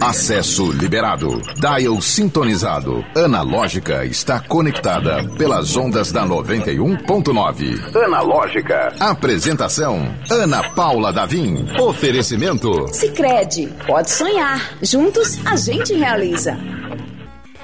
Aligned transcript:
Acesso 0.00 0.72
liberado. 0.72 1.42
Dial 1.56 2.00
sintonizado. 2.00 3.04
Analógica 3.14 4.06
está 4.06 4.40
conectada 4.40 5.22
pelas 5.36 5.76
ondas 5.76 6.10
da 6.10 6.24
91.9. 6.24 7.94
Analógica. 7.94 8.94
Apresentação: 8.98 10.00
Ana 10.30 10.70
Paula 10.70 11.12
Davim. 11.12 11.66
Oferecimento: 11.78 12.88
Sicredi. 12.94 13.68
Pode 13.86 14.10
sonhar. 14.10 14.78
Juntos 14.80 15.44
a 15.44 15.56
gente 15.56 15.92
realiza. 15.92 16.56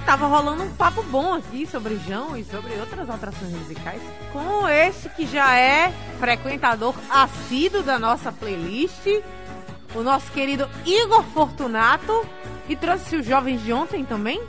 Tava 0.05 0.27
rolando 0.27 0.64
um 0.64 0.71
papo 0.71 1.03
bom 1.05 1.33
aqui 1.33 1.64
sobre 1.64 1.99
João 2.07 2.37
e 2.37 2.45
sobre 2.45 2.73
outras 2.75 3.09
atrações 3.09 3.53
musicais. 3.53 4.03
Com 4.33 4.69
esse 4.69 5.09
que 5.09 5.25
já 5.27 5.57
é 5.57 5.93
frequentador 6.19 6.95
assíduo 7.09 7.83
da 7.83 7.99
nossa 7.99 8.30
playlist 8.33 9.07
o 9.95 10.03
nosso 10.03 10.31
querido 10.33 10.69
Igor 10.85 11.25
Fortunato. 11.35 12.27
E 12.69 12.77
trouxe 12.77 13.17
os 13.17 13.27
jovens 13.27 13.63
de 13.63 13.73
ontem 13.73 14.05
também? 14.05 14.41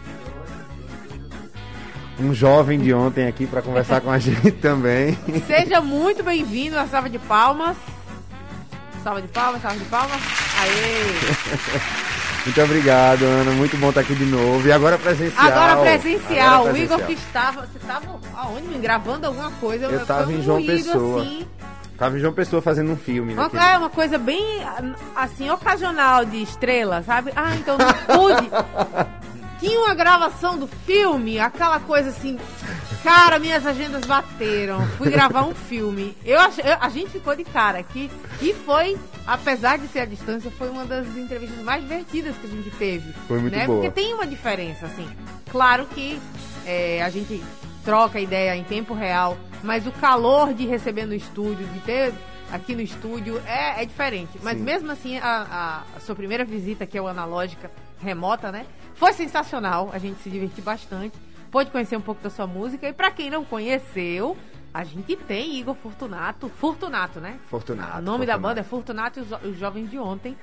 Um 2.20 2.34
jovem 2.34 2.80
de 2.80 2.94
ontem 2.94 3.28
aqui 3.28 3.48
para 3.48 3.62
conversar 3.62 4.02
com 4.02 4.12
a 4.12 4.18
gente 4.20 4.52
também. 4.52 5.18
Seja 5.48 5.82
muito 5.82 6.24
bem-vindo 6.24 6.78
à 6.78 6.88
salva 6.88 7.10
de 7.10 7.20
palmas. 7.20 7.76
Salva 9.04 9.22
de 9.22 9.28
palmas, 9.28 9.62
salva 9.62 9.78
de 9.78 9.86
palmas. 9.86 10.22
Aê! 10.62 11.94
Muito 12.46 12.62
obrigado, 12.62 13.24
Ana. 13.24 13.52
Muito 13.52 13.78
bom 13.78 13.88
estar 13.88 14.02
aqui 14.02 14.16
de 14.16 14.26
novo. 14.26 14.68
E 14.68 14.72
agora 14.72 14.98
presencial. 14.98 15.46
Agora 15.46 15.78
presencial. 15.78 16.56
Agora 16.56 16.74
presencial. 16.74 16.74
O 16.74 16.78
Igor 16.78 17.08
que 17.08 17.14
estava. 17.14 17.62
Você 17.62 17.78
estava 17.78 18.20
aonde? 18.36 18.78
Gravando 18.80 19.28
alguma 19.28 19.50
coisa? 19.52 19.86
Eu 19.86 20.02
estava 20.02 20.32
em 20.32 20.42
João 20.42 20.64
Pessoa. 20.66 21.22
Assim, 21.22 21.48
Tava 21.98 22.18
em 22.18 22.20
João 22.20 22.34
Pessoa 22.34 22.62
fazendo 22.62 22.92
um 22.92 22.98
filme. 22.98 23.34
É 23.34 23.78
uma 23.78 23.90
coisa 23.90 24.18
bem, 24.18 24.44
assim, 25.16 25.50
ocasional 25.50 26.26
de 26.26 26.42
estrela, 26.42 27.04
sabe? 27.04 27.32
Ah, 27.36 27.56
então 27.56 27.78
não 27.78 27.94
pude. 28.18 28.50
Tinha 29.60 29.80
uma 29.80 29.94
gravação 29.94 30.58
do 30.58 30.68
filme, 30.68 31.40
aquela 31.40 31.80
coisa 31.80 32.10
assim. 32.10 32.38
Cara, 33.02 33.40
minhas 33.40 33.66
agendas 33.66 34.06
bateram. 34.06 34.86
Fui 34.98 35.10
gravar 35.10 35.46
um 35.46 35.56
filme. 35.56 36.18
Eu, 36.26 36.40
eu 36.40 36.78
a 36.82 36.90
gente 36.90 37.12
ficou 37.12 37.34
de 37.34 37.46
cara 37.46 37.80
aqui. 37.80 38.12
E 38.42 38.54
foi, 38.54 38.98
apesar 39.26 39.78
de 39.78 39.88
ser 39.88 40.00
a 40.00 40.06
distância, 40.06 40.52
foi 40.52 40.70
uma 40.70 40.84
das 40.84 41.08
entrevistas 41.16 41.64
mais 41.64 41.82
divertidas 41.82 42.36
que 42.36 42.48
a 42.48 42.50
gente 42.50 42.72
teve. 42.72 43.14
Foi 43.26 43.40
muito 43.40 43.56
né? 43.56 43.66
boa. 43.66 43.82
Porque 43.82 44.02
tem 44.02 44.14
uma 44.14 44.28
diferença, 44.28 44.86
assim. 44.86 45.08
Claro 45.50 45.86
que 45.86 46.20
é, 46.66 47.02
a 47.02 47.10
gente 47.10 47.42
troca 47.86 48.20
ideia 48.20 48.56
em 48.58 48.64
tempo 48.66 48.94
real 48.94 49.38
mas 49.64 49.88
o 49.88 49.92
calor 49.92 50.54
de 50.54 50.68
receber 50.68 51.06
no 51.06 51.14
estúdio, 51.14 51.66
de 51.68 51.80
ter 51.80 52.14
aqui 52.52 52.76
no 52.76 52.82
estúdio, 52.82 53.42
é, 53.48 53.82
é 53.82 53.86
diferente. 53.86 54.38
Mas 54.44 54.58
Sim. 54.58 54.64
mesmo 54.64 54.92
assim, 54.92 55.18
a, 55.18 55.24
a, 55.24 55.98
a, 55.98 56.00
sua 56.00 56.14
primeira 56.14 56.44
visita, 56.44 56.86
que 56.86 56.98
é 56.98 57.02
o 57.02 57.08
analógica 57.08 57.72
remota, 58.00 58.52
né? 58.52 58.66
Foi 58.96 59.14
sensacional, 59.14 59.90
a 59.94 59.98
gente 59.98 60.22
se 60.22 60.30
divertiu 60.30 60.64
bastante. 60.64 61.18
Pôde 61.50 61.72
conhecer 61.72 61.96
um 61.96 62.02
pouco 62.02 62.22
da 62.22 62.30
sua 62.30 62.46
música. 62.46 62.88
E 62.88 62.94
para 62.94 63.10
quem 63.10 63.30
não 63.30 63.46
conheceu, 63.46 64.36
a 64.74 64.84
gente 64.84 65.16
tem 65.16 65.56
Igor 65.56 65.76
Fortunato. 65.76 66.50
Fortunato, 66.50 67.20
né? 67.20 67.40
Fortunato. 67.48 68.00
O 68.00 68.02
nome 68.02 68.26
Fortunato. 68.26 68.26
da 68.26 68.38
banda 68.38 68.60
é 68.60 68.64
Fortunato 68.64 69.20
e 69.20 69.22
os, 69.24 69.32
os 69.44 69.58
Jovens 69.58 69.90
de 69.90 69.98
Ontem. 69.98 70.36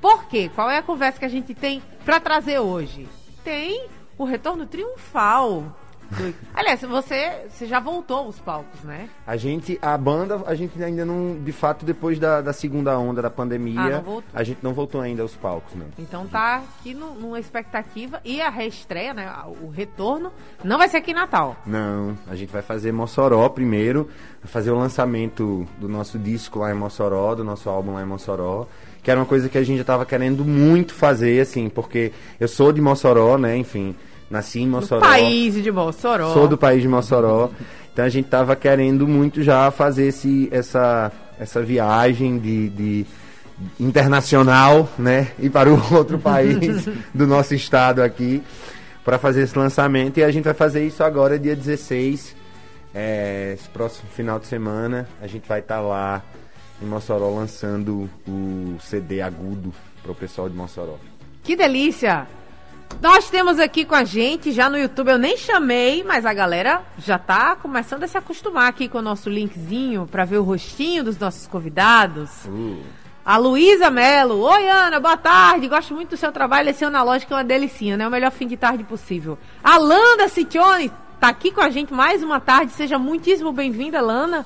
Por 0.00 0.26
quê? 0.26 0.50
Qual 0.54 0.70
é 0.70 0.78
a 0.78 0.82
conversa 0.82 1.18
que 1.18 1.24
a 1.24 1.28
gente 1.28 1.54
tem 1.54 1.82
para 2.04 2.20
trazer 2.20 2.58
hoje? 2.58 3.08
Tem 3.42 3.88
o 4.16 4.24
retorno 4.24 4.66
triunfal 4.66 5.76
Aliás, 6.54 6.80
você, 6.82 7.46
você 7.48 7.66
já 7.66 7.80
voltou 7.80 8.18
aos 8.18 8.38
palcos, 8.38 8.80
né? 8.82 9.08
A 9.26 9.36
gente, 9.36 9.78
a 9.80 9.96
banda, 9.96 10.42
a 10.46 10.54
gente 10.54 10.82
ainda 10.82 11.04
não, 11.04 11.38
de 11.42 11.52
fato, 11.52 11.84
depois 11.84 12.18
da, 12.18 12.40
da 12.40 12.52
segunda 12.52 12.98
onda 12.98 13.20
da 13.22 13.30
pandemia, 13.30 14.04
ah, 14.06 14.22
a 14.32 14.42
gente 14.42 14.58
não 14.62 14.72
voltou 14.72 15.00
ainda 15.00 15.22
aos 15.22 15.34
palcos, 15.34 15.74
não. 15.74 15.86
Então 15.98 16.26
tá 16.26 16.62
aqui 16.78 16.94
no, 16.94 17.14
numa 17.14 17.40
expectativa 17.40 18.20
e 18.24 18.40
a 18.40 18.50
reestreia, 18.50 19.14
né? 19.14 19.32
O 19.62 19.68
retorno 19.68 20.32
não 20.62 20.78
vai 20.78 20.88
ser 20.88 20.98
aqui 20.98 21.10
em 21.10 21.14
Natal. 21.14 21.56
Não, 21.66 22.16
a 22.28 22.34
gente 22.34 22.52
vai 22.52 22.62
fazer 22.62 22.92
Mossoró 22.92 23.48
primeiro, 23.48 24.08
fazer 24.44 24.70
o 24.70 24.78
lançamento 24.78 25.66
do 25.78 25.88
nosso 25.88 26.18
disco 26.18 26.60
lá 26.60 26.70
em 26.70 26.74
Mossoró, 26.74 27.34
do 27.34 27.44
nosso 27.44 27.68
álbum 27.68 27.94
lá 27.94 28.02
em 28.02 28.06
Mossoró 28.06 28.66
que 29.04 29.10
era 29.10 29.20
uma 29.20 29.26
coisa 29.26 29.50
que 29.50 29.58
a 29.58 29.62
gente 29.62 29.76
já 29.76 29.82
estava 29.82 30.06
querendo 30.06 30.46
muito 30.46 30.94
fazer, 30.94 31.38
assim, 31.38 31.68
porque 31.68 32.10
eu 32.40 32.48
sou 32.48 32.72
de 32.72 32.80
Mossoró, 32.80 33.36
né, 33.36 33.54
enfim, 33.54 33.94
Nasci 34.30 34.60
em 34.60 34.68
Mossoró. 34.68 35.00
Do 35.00 35.06
país 35.06 35.62
de 35.62 35.70
Mossoró. 35.70 36.32
Sou 36.32 36.48
do 36.48 36.58
país 36.58 36.82
de 36.82 36.88
Mossoró. 36.88 37.50
Então 37.92 38.04
a 38.04 38.08
gente 38.08 38.28
tava 38.28 38.56
querendo 38.56 39.06
muito 39.06 39.42
já 39.42 39.70
fazer 39.70 40.06
esse, 40.06 40.48
essa, 40.50 41.12
essa 41.38 41.62
viagem 41.62 42.38
de, 42.38 42.68
de 42.70 43.06
internacional, 43.78 44.88
né? 44.98 45.28
E 45.38 45.48
para 45.48 45.72
o 45.72 45.80
outro 45.94 46.18
país 46.18 46.88
do 47.14 47.26
nosso 47.26 47.54
estado 47.54 48.02
aqui 48.02 48.42
para 49.04 49.18
fazer 49.18 49.42
esse 49.42 49.56
lançamento. 49.56 50.18
E 50.18 50.24
a 50.24 50.30
gente 50.30 50.44
vai 50.44 50.54
fazer 50.54 50.84
isso 50.84 51.04
agora, 51.04 51.38
dia 51.38 51.54
16, 51.54 52.34
é, 52.94 53.52
esse 53.54 53.68
próximo 53.68 54.08
final 54.10 54.38
de 54.38 54.46
semana. 54.46 55.06
A 55.20 55.26
gente 55.26 55.46
vai 55.46 55.60
estar 55.60 55.76
tá 55.76 55.80
lá 55.80 56.22
em 56.82 56.86
Mossoró 56.86 57.30
lançando 57.30 58.10
o 58.26 58.76
CD 58.80 59.20
agudo 59.20 59.72
para 60.02 60.10
o 60.10 60.14
pessoal 60.14 60.48
de 60.48 60.56
Mossoró. 60.56 60.96
Que 61.42 61.54
delícia! 61.54 62.26
Nós 63.00 63.28
temos 63.28 63.58
aqui 63.58 63.84
com 63.84 63.94
a 63.94 64.04
gente, 64.04 64.52
já 64.52 64.70
no 64.70 64.78
YouTube 64.78 65.10
eu 65.10 65.18
nem 65.18 65.36
chamei, 65.36 66.02
mas 66.02 66.24
a 66.24 66.32
galera 66.32 66.82
já 66.98 67.18
tá 67.18 67.54
começando 67.56 68.04
a 68.04 68.08
se 68.08 68.16
acostumar 68.16 68.68
aqui 68.68 68.88
com 68.88 68.98
o 68.98 69.02
nosso 69.02 69.28
linkzinho 69.28 70.06
para 70.10 70.24
ver 70.24 70.38
o 70.38 70.42
rostinho 70.42 71.04
dos 71.04 71.18
nossos 71.18 71.46
convidados. 71.46 72.30
Uh. 72.46 72.82
A 73.24 73.38
Luísa 73.38 73.90
Melo. 73.90 74.40
Oi, 74.40 74.68
Ana, 74.68 75.00
boa 75.00 75.16
tarde. 75.16 75.66
Gosto 75.66 75.94
muito 75.94 76.10
do 76.10 76.16
seu 76.16 76.30
trabalho. 76.30 76.68
Esse 76.68 76.84
analógico 76.84 77.32
é 77.32 77.36
uma 77.38 77.44
delicinha, 77.44 77.96
né? 77.96 78.06
O 78.06 78.10
melhor 78.10 78.30
fim 78.30 78.46
de 78.46 78.56
tarde 78.56 78.84
possível. 78.84 79.38
A 79.62 79.78
Landa 79.78 80.28
Citione 80.28 80.92
tá 81.18 81.28
aqui 81.28 81.50
com 81.50 81.62
a 81.62 81.70
gente 81.70 81.92
mais 81.92 82.22
uma 82.22 82.38
tarde. 82.38 82.72
Seja 82.72 82.98
muitíssimo 82.98 83.50
bem-vinda, 83.50 84.00
Lana. 84.02 84.44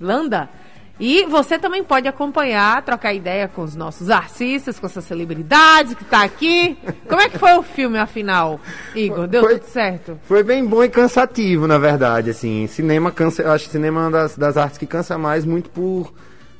Landa. 0.00 0.50
E 0.98 1.26
você 1.26 1.58
também 1.58 1.84
pode 1.84 2.08
acompanhar, 2.08 2.82
trocar 2.82 3.12
ideia 3.12 3.46
com 3.46 3.62
os 3.62 3.76
nossos 3.76 4.08
artistas, 4.08 4.80
com 4.80 4.86
essas 4.86 5.04
celebridades 5.04 5.94
que 5.94 6.02
está 6.02 6.22
aqui. 6.22 6.76
Como 7.06 7.20
é 7.20 7.28
que 7.28 7.38
foi 7.38 7.52
o 7.54 7.62
filme, 7.62 7.98
afinal, 7.98 8.58
Igor? 8.94 9.26
Deu 9.26 9.42
foi, 9.42 9.58
tudo 9.58 9.68
certo? 9.68 10.18
Foi 10.24 10.42
bem 10.42 10.64
bom 10.64 10.82
e 10.82 10.88
cansativo, 10.88 11.66
na 11.66 11.76
verdade, 11.76 12.30
assim. 12.30 12.66
Cinema 12.66 13.12
cansa, 13.12 13.42
eu 13.42 13.52
acho 13.52 13.66
que 13.66 13.72
cinema 13.72 14.00
é 14.00 14.04
uma 14.04 14.10
das, 14.10 14.38
das 14.38 14.56
artes 14.56 14.78
que 14.78 14.86
cansa 14.86 15.18
mais 15.18 15.44
muito 15.44 15.68
por, 15.68 16.14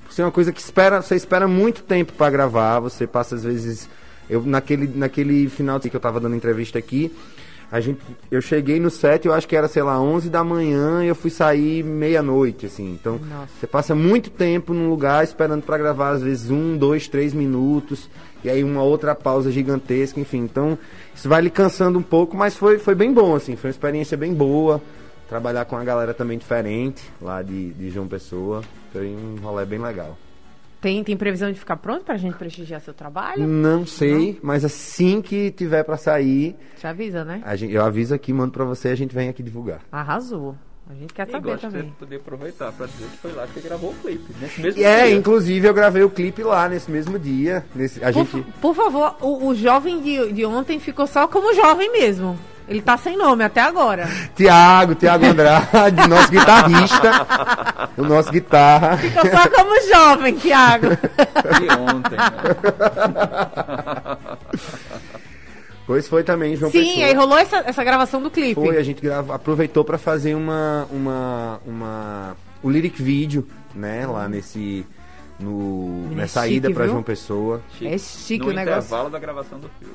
por 0.04 0.12
ser 0.12 0.22
uma 0.22 0.32
coisa 0.32 0.52
que 0.52 0.60
espera, 0.60 1.00
você 1.00 1.16
espera 1.16 1.48
muito 1.48 1.82
tempo 1.82 2.12
para 2.12 2.30
gravar, 2.30 2.80
você 2.80 3.06
passa 3.06 3.36
às 3.36 3.44
vezes 3.44 3.88
eu 4.28 4.42
naquele 4.42 4.88
naquele 4.88 5.48
final 5.48 5.80
que 5.80 5.88
eu 5.88 5.98
estava 5.98 6.20
dando 6.20 6.34
entrevista 6.34 6.78
aqui, 6.78 7.14
a 7.71 7.81
gente, 7.81 8.00
eu 8.31 8.41
cheguei 8.41 8.78
no 8.78 8.91
set, 8.91 9.27
eu 9.27 9.32
acho 9.32 9.49
que 9.49 9.56
era, 9.56 9.66
sei 9.66 9.82
lá, 9.82 10.00
11 10.00 10.31
da 10.31 10.44
manhã 10.44 11.04
e 11.04 11.09
eu 11.09 11.15
fui 11.15 11.31
sair 11.31 11.82
meia-noite, 11.82 12.66
assim. 12.66 12.93
Então, 12.93 13.19
Nossa. 13.19 13.53
você 13.59 13.66
passa 13.66 13.94
muito 13.94 14.31
tempo 14.31 14.72
num 14.72 14.88
lugar 14.88 15.25
esperando 15.25 15.62
para 15.62 15.76
gravar, 15.76 16.10
às 16.10 16.22
vezes, 16.22 16.50
um, 16.50 16.76
dois, 16.76 17.09
três 17.09 17.34
minutos, 17.34 18.09
e 18.44 18.49
aí 18.49 18.62
uma 18.62 18.82
outra 18.82 19.15
pausa 19.15 19.50
gigantesca, 19.50 20.21
enfim. 20.21 20.38
Então, 20.38 20.78
isso 21.15 21.28
vai 21.28 21.43
lhe 21.43 21.50
cansando 21.50 21.99
um 21.99 22.03
pouco, 22.03 22.37
mas 22.37 22.56
foi, 22.56 22.78
foi 22.78 22.94
bem 22.94 23.12
bom, 23.12 23.34
assim. 23.34 23.56
Foi 23.56 23.69
uma 23.69 23.72
experiência 23.72 24.16
bem 24.16 24.32
boa. 24.32 24.81
Trabalhar 25.28 25.65
com 25.65 25.75
uma 25.75 25.84
galera 25.84 26.15
também 26.15 26.38
diferente, 26.38 27.03
lá 27.21 27.43
de, 27.43 27.72
de 27.72 27.91
João 27.91 28.06
Pessoa. 28.06 28.62
Foi 28.93 29.09
um 29.09 29.37
rolê 29.43 29.65
bem 29.65 29.81
legal. 29.81 30.16
Tem, 30.81 31.03
tem 31.03 31.16
previsão 31.16 31.50
de 31.50 31.59
ficar 31.59 31.76
pronto 31.76 32.04
pra 32.04 32.16
gente 32.16 32.37
prestigiar 32.37 32.81
seu 32.81 32.94
trabalho? 32.94 33.47
Não 33.47 33.87
sei, 33.87 34.32
Não? 34.32 34.38
mas 34.42 34.64
assim 34.64 35.22
que 35.22 35.50
tiver 35.50 35.82
para 35.82 35.97
sair. 35.97 36.54
Te 36.78 36.87
avisa, 36.87 37.25
né? 37.25 37.42
Gente, 37.56 37.72
eu 37.75 37.84
aviso 37.84 38.14
aqui, 38.14 38.32
mando 38.32 38.53
pra 38.53 38.64
você 38.64 38.88
a 38.88 38.94
gente 38.94 39.14
vem 39.14 39.28
aqui 39.28 39.42
divulgar. 39.42 39.81
Arrasou. 39.91 40.54
A 40.88 40.94
gente 40.94 41.12
quer 41.12 41.26
saber 41.28 41.50
gosto 41.50 41.62
também. 41.62 41.87
De 41.87 41.91
poder 41.92 42.16
aproveitar 42.16 42.70
para 42.70 42.87
dizer 42.87 43.06
que 43.06 43.16
foi 43.16 43.32
lá 43.32 43.44
que 43.47 43.54
você 43.54 43.69
gravou 43.69 43.91
o 43.91 43.94
clipe. 43.94 44.32
Nesse 44.41 44.60
mesmo 44.60 44.84
é, 44.84 45.06
dia. 45.06 45.16
inclusive 45.16 45.66
eu 45.66 45.75
gravei 45.75 46.04
o 46.04 46.10
clipe 46.10 46.44
lá 46.44 46.69
nesse 46.69 46.88
mesmo 46.88 47.19
dia. 47.19 47.64
Nesse, 47.75 48.04
a 48.04 48.12
por, 48.12 48.25
gente... 48.25 48.47
por 48.60 48.75
favor, 48.75 49.16
o, 49.20 49.48
o 49.48 49.54
jovem 49.54 50.00
de, 50.00 50.32
de 50.32 50.44
ontem 50.44 50.78
ficou 50.78 51.08
só 51.08 51.26
como 51.26 51.52
jovem 51.55 51.90
mesmo. 51.90 52.38
Ele 52.68 52.82
tá 52.82 52.96
sem 52.96 53.16
nome 53.16 53.44
até 53.44 53.60
agora. 53.60 54.08
Tiago, 54.34 54.94
Tiago 54.96 55.24
Andrade, 55.26 56.06
nosso 56.08 56.30
guitarrista. 56.30 57.26
o 57.96 58.02
nosso 58.02 58.30
guitarra. 58.32 58.96
Ficou 58.96 59.22
só 59.30 59.48
como 59.50 59.88
jovem, 59.88 60.34
Tiago. 60.34 60.88
De 60.90 61.70
ontem, 61.78 62.16
né? 62.16 62.26
Pois 65.86 66.08
foi 66.08 66.24
também, 66.24 66.56
João 66.56 66.72
Sim, 66.72 66.82
Pessoa. 66.84 67.06
aí 67.06 67.14
rolou 67.14 67.38
essa, 67.38 67.58
essa 67.58 67.84
gravação 67.84 68.20
do 68.20 68.28
clipe. 68.28 68.56
Foi, 68.56 68.76
a 68.76 68.82
gente 68.82 69.00
grava, 69.00 69.36
aproveitou 69.36 69.84
para 69.84 69.96
fazer 69.96 70.34
uma, 70.34 70.84
uma, 70.90 71.60
uma... 71.64 72.36
O 72.60 72.68
lyric 72.68 73.00
video, 73.00 73.46
né, 73.72 74.04
lá 74.04 74.28
nesse... 74.28 74.84
No, 75.38 76.10
na 76.12 76.26
saída 76.26 76.70
para 76.72 76.88
João 76.88 77.02
Pessoa. 77.04 77.62
Chique. 77.78 77.86
É 77.86 77.98
chique 77.98 78.44
no 78.46 78.50
o 78.50 78.54
negócio. 78.54 78.78
intervalo 78.80 79.10
da 79.10 79.18
gravação 79.18 79.60
do 79.60 79.70
filme. 79.78 79.94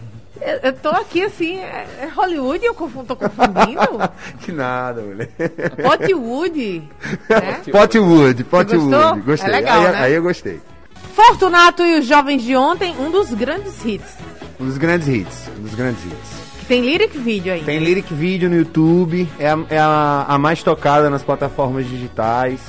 Eu, 0.44 0.58
eu 0.62 0.72
tô 0.74 0.90
aqui 0.90 1.22
assim, 1.22 1.56
é, 1.56 1.86
é 2.02 2.06
Hollywood, 2.14 2.62
eu 2.62 2.74
confundo, 2.74 3.06
tô 3.06 3.16
confundindo? 3.16 3.80
que 4.44 4.52
nada, 4.52 5.00
mulher. 5.00 5.30
Potwood. 5.82 6.82
Né? 7.30 7.62
Potwood, 7.72 8.44
Potwood. 8.44 9.22
Gostei. 9.22 9.48
É 9.48 9.52
legal, 9.52 9.78
aí, 9.78 9.92
né? 9.92 9.98
aí 10.02 10.12
eu 10.12 10.22
gostei. 10.22 10.60
Fortunato 11.14 11.82
e 11.82 11.98
os 11.98 12.04
Jovens 12.04 12.42
de 12.42 12.54
Ontem, 12.54 12.94
um 12.98 13.10
dos 13.10 13.32
grandes 13.32 13.82
hits. 13.82 14.18
Um 14.60 14.66
dos 14.66 14.76
grandes 14.76 15.08
hits. 15.08 15.48
Um 15.58 15.62
dos 15.62 15.74
grandes 15.74 16.04
hits. 16.04 16.44
Que 16.60 16.66
tem 16.66 16.82
lyric 16.82 17.16
vídeo 17.16 17.52
aí. 17.52 17.62
Tem 17.64 17.78
lyric 17.78 18.12
vídeo 18.12 18.50
no 18.50 18.56
YouTube, 18.56 19.26
é, 19.38 19.48
a, 19.48 19.58
é 19.70 19.78
a, 19.78 20.26
a 20.28 20.38
mais 20.38 20.62
tocada 20.62 21.08
nas 21.08 21.22
plataformas 21.22 21.88
digitais. 21.88 22.60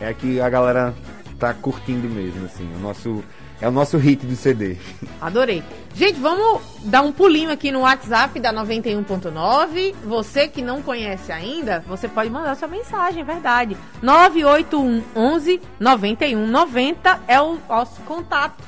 É 0.00 0.08
a 0.08 0.14
que 0.14 0.40
a 0.40 0.48
galera 0.48 0.92
tá 1.38 1.54
curtindo 1.54 2.08
mesmo, 2.08 2.44
assim. 2.46 2.68
O 2.76 2.80
nosso, 2.80 3.22
é 3.60 3.68
o 3.68 3.70
nosso 3.70 3.96
hit 3.96 4.26
do 4.26 4.36
CD. 4.36 4.76
Adorei. 5.20 5.62
Gente, 5.94 6.18
vamos 6.18 6.60
dar 6.84 7.02
um 7.02 7.12
pulinho 7.12 7.50
aqui 7.50 7.70
no 7.70 7.80
WhatsApp 7.80 8.40
da 8.40 8.52
91.9. 8.52 9.94
Você 10.04 10.48
que 10.48 10.60
não 10.60 10.82
conhece 10.82 11.30
ainda, 11.30 11.84
você 11.86 12.08
pode 12.08 12.30
mandar 12.30 12.56
sua 12.56 12.66
mensagem, 12.66 13.22
é 13.22 13.24
verdade. 13.24 13.76
981 14.02 15.02
11 15.14 15.60
91 15.78 16.46
90 16.46 17.20
é 17.28 17.40
o 17.40 17.58
nosso 17.68 18.00
contato. 18.02 18.62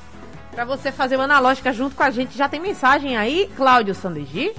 Pra 0.53 0.65
você 0.65 0.93
fazer 0.93 1.17
uma 1.17 1.25
analógica 1.25 1.73
junto 1.73 1.97
com 1.97 2.03
a 2.03 2.11
gente. 2.11 2.37
Já 2.37 2.49
tem 2.49 2.61
mensagem 2.61 3.17
aí, 3.17 3.51
Cláudio 3.57 3.95
Sandegi? 3.95 4.55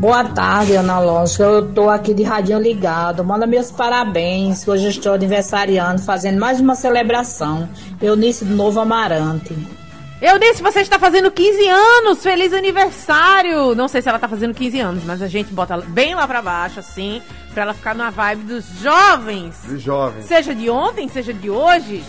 Boa 0.00 0.24
tarde, 0.24 0.78
Analógica. 0.78 1.42
Eu 1.42 1.74
tô 1.74 1.90
aqui 1.90 2.14
de 2.14 2.22
radinho 2.22 2.58
ligado. 2.58 3.22
Manda 3.22 3.46
meus 3.46 3.70
parabéns. 3.70 4.66
Hoje 4.66 4.84
eu 4.84 4.88
estou 4.88 5.12
aniversariando, 5.12 6.00
fazendo 6.00 6.40
mais 6.40 6.58
uma 6.58 6.74
celebração. 6.74 7.68
Eunice 8.00 8.46
do 8.46 8.56
Novo 8.56 8.80
Amarante. 8.80 9.54
Eunice, 10.22 10.62
você 10.62 10.80
está 10.80 10.98
fazendo 10.98 11.30
15 11.30 11.68
anos! 11.68 12.22
Feliz 12.22 12.54
aniversário! 12.54 13.74
Não 13.74 13.88
sei 13.88 14.00
se 14.00 14.08
ela 14.08 14.16
está 14.16 14.26
fazendo 14.26 14.54
15 14.54 14.80
anos, 14.80 15.04
mas 15.04 15.20
a 15.20 15.28
gente 15.28 15.52
bota 15.52 15.76
bem 15.76 16.14
lá 16.14 16.26
pra 16.26 16.40
baixo, 16.40 16.80
assim, 16.80 17.20
pra 17.52 17.64
ela 17.64 17.74
ficar 17.74 17.94
numa 17.94 18.10
vibe 18.10 18.44
dos 18.44 18.64
jovens. 18.80 19.64
Dos 19.66 19.82
jovens. 19.82 20.24
Seja 20.24 20.54
de 20.54 20.70
ontem, 20.70 21.08
seja 21.08 21.34
de 21.34 21.50
hoje, 21.50 22.02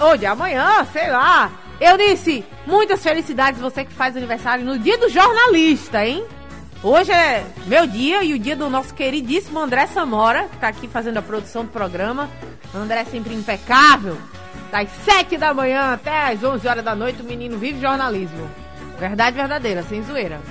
ou 0.00 0.16
de 0.16 0.26
amanhã, 0.26 0.84
sei 0.92 1.12
lá. 1.12 1.52
Eunice, 1.80 2.44
muitas 2.66 3.00
felicidades 3.04 3.60
você 3.60 3.84
que 3.84 3.92
faz 3.92 4.16
aniversário 4.16 4.64
no 4.64 4.80
dia 4.80 4.98
do 4.98 5.08
jornalista, 5.08 6.04
hein? 6.04 6.24
Hoje 6.84 7.12
é 7.12 7.46
meu 7.66 7.86
dia 7.86 8.22
e 8.22 8.34
o 8.34 8.38
dia 8.38 8.54
do 8.54 8.68
nosso 8.68 8.92
queridíssimo 8.92 9.58
André 9.58 9.86
Samora, 9.86 10.48
que 10.48 10.58
tá 10.58 10.68
aqui 10.68 10.86
fazendo 10.86 11.16
a 11.16 11.22
produção 11.22 11.64
do 11.64 11.70
programa. 11.70 12.28
André 12.74 13.00
é 13.00 13.04
sempre 13.06 13.32
impecável. 13.32 14.18
Das 14.70 14.90
7 15.02 15.38
da 15.38 15.54
manhã 15.54 15.94
até 15.94 16.30
as 16.30 16.44
11 16.44 16.68
horas 16.68 16.84
da 16.84 16.94
noite, 16.94 17.22
o 17.22 17.24
menino 17.24 17.56
vive 17.56 17.80
jornalismo. 17.80 18.50
Verdade 18.98 19.34
verdadeira, 19.34 19.82
sem 19.84 20.02
zoeira. 20.02 20.42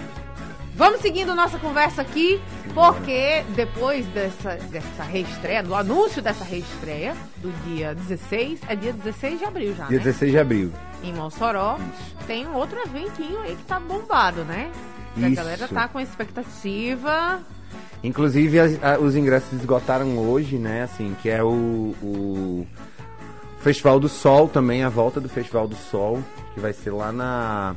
Vamos 0.73 1.01
seguindo 1.01 1.35
nossa 1.35 1.59
conversa 1.59 2.01
aqui, 2.01 2.41
porque 2.73 3.43
depois 3.49 4.03
dessa, 4.07 4.55
dessa 4.71 5.03
reestreia, 5.03 5.61
do 5.61 5.75
anúncio 5.75 6.19
dessa 6.19 6.43
reestreia, 6.43 7.15
do 7.37 7.51
dia 7.63 7.93
16, 7.93 8.59
é 8.67 8.75
dia 8.75 8.91
16 8.91 9.37
de 9.37 9.45
abril 9.45 9.75
já, 9.75 9.85
Dia 9.85 9.99
né? 9.99 10.03
16 10.03 10.31
de 10.31 10.39
abril. 10.39 10.73
Em 11.03 11.13
Mossoró, 11.13 11.77
tem 12.25 12.47
um 12.47 12.55
outro 12.55 12.79
eventinho 12.79 13.39
aí 13.41 13.55
que 13.55 13.63
tá 13.65 13.79
bombado, 13.79 14.43
né? 14.45 14.71
Que 15.15 15.23
A 15.25 15.27
Isso. 15.27 15.35
galera 15.35 15.67
tá 15.67 15.87
com 15.87 15.99
expectativa. 15.99 17.39
Inclusive, 18.03 18.59
as- 18.59 18.83
a- 18.83 18.99
os 18.99 19.15
ingressos 19.15 19.53
esgotaram 19.53 20.17
hoje, 20.17 20.57
né? 20.57 20.83
Assim, 20.83 21.15
que 21.21 21.29
é 21.29 21.43
o, 21.43 21.95
o 22.01 22.67
Festival 23.59 23.99
do 23.99 24.09
Sol 24.09 24.47
também, 24.47 24.83
a 24.83 24.89
volta 24.89 25.21
do 25.21 25.29
Festival 25.29 25.67
do 25.67 25.75
Sol, 25.75 26.21
que 26.53 26.59
vai 26.59 26.73
ser 26.73 26.91
lá 26.91 27.11
na, 27.11 27.75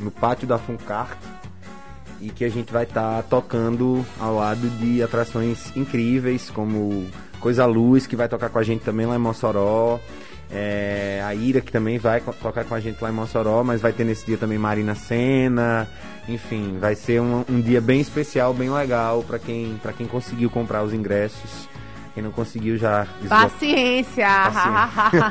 no 0.00 0.10
pátio 0.10 0.46
da 0.46 0.58
Funcart. 0.58 1.18
E 2.20 2.28
que 2.28 2.44
a 2.44 2.50
gente 2.50 2.70
vai 2.70 2.82
estar 2.84 3.22
tocando 3.24 4.04
ao 4.18 4.34
lado 4.34 4.68
de 4.78 5.02
atrações 5.02 5.74
incríveis, 5.74 6.50
como 6.50 7.06
Coisa 7.40 7.64
Luz, 7.64 8.06
que 8.06 8.14
vai 8.14 8.28
tocar 8.28 8.50
com 8.50 8.58
a 8.58 8.62
gente 8.62 8.82
também 8.84 9.06
lá 9.06 9.14
em 9.16 9.18
Mossoró. 9.18 9.98
É, 10.52 11.22
a 11.24 11.32
Ira, 11.34 11.60
que 11.60 11.70
também 11.70 11.98
vai 11.98 12.20
tocar 12.20 12.64
com 12.64 12.74
a 12.74 12.80
gente 12.80 13.00
lá 13.00 13.08
em 13.08 13.12
Mossoró, 13.12 13.62
mas 13.62 13.80
vai 13.80 13.92
ter 13.92 14.04
nesse 14.04 14.26
dia 14.26 14.36
também 14.36 14.58
Marina 14.58 14.94
Senna. 14.94 15.88
Enfim, 16.28 16.76
vai 16.80 16.94
ser 16.94 17.20
um, 17.20 17.44
um 17.48 17.60
dia 17.60 17.80
bem 17.80 18.00
especial, 18.00 18.52
bem 18.52 18.70
legal 18.70 19.22
para 19.22 19.38
quem, 19.38 19.78
pra 19.82 19.92
quem 19.92 20.06
conseguiu 20.06 20.50
comprar 20.50 20.82
os 20.82 20.92
ingressos. 20.92 21.68
Quem 22.14 22.22
não 22.24 22.32
conseguiu 22.32 22.76
já 22.76 23.06
esgotou. 23.22 23.48
Paciência! 23.50 24.26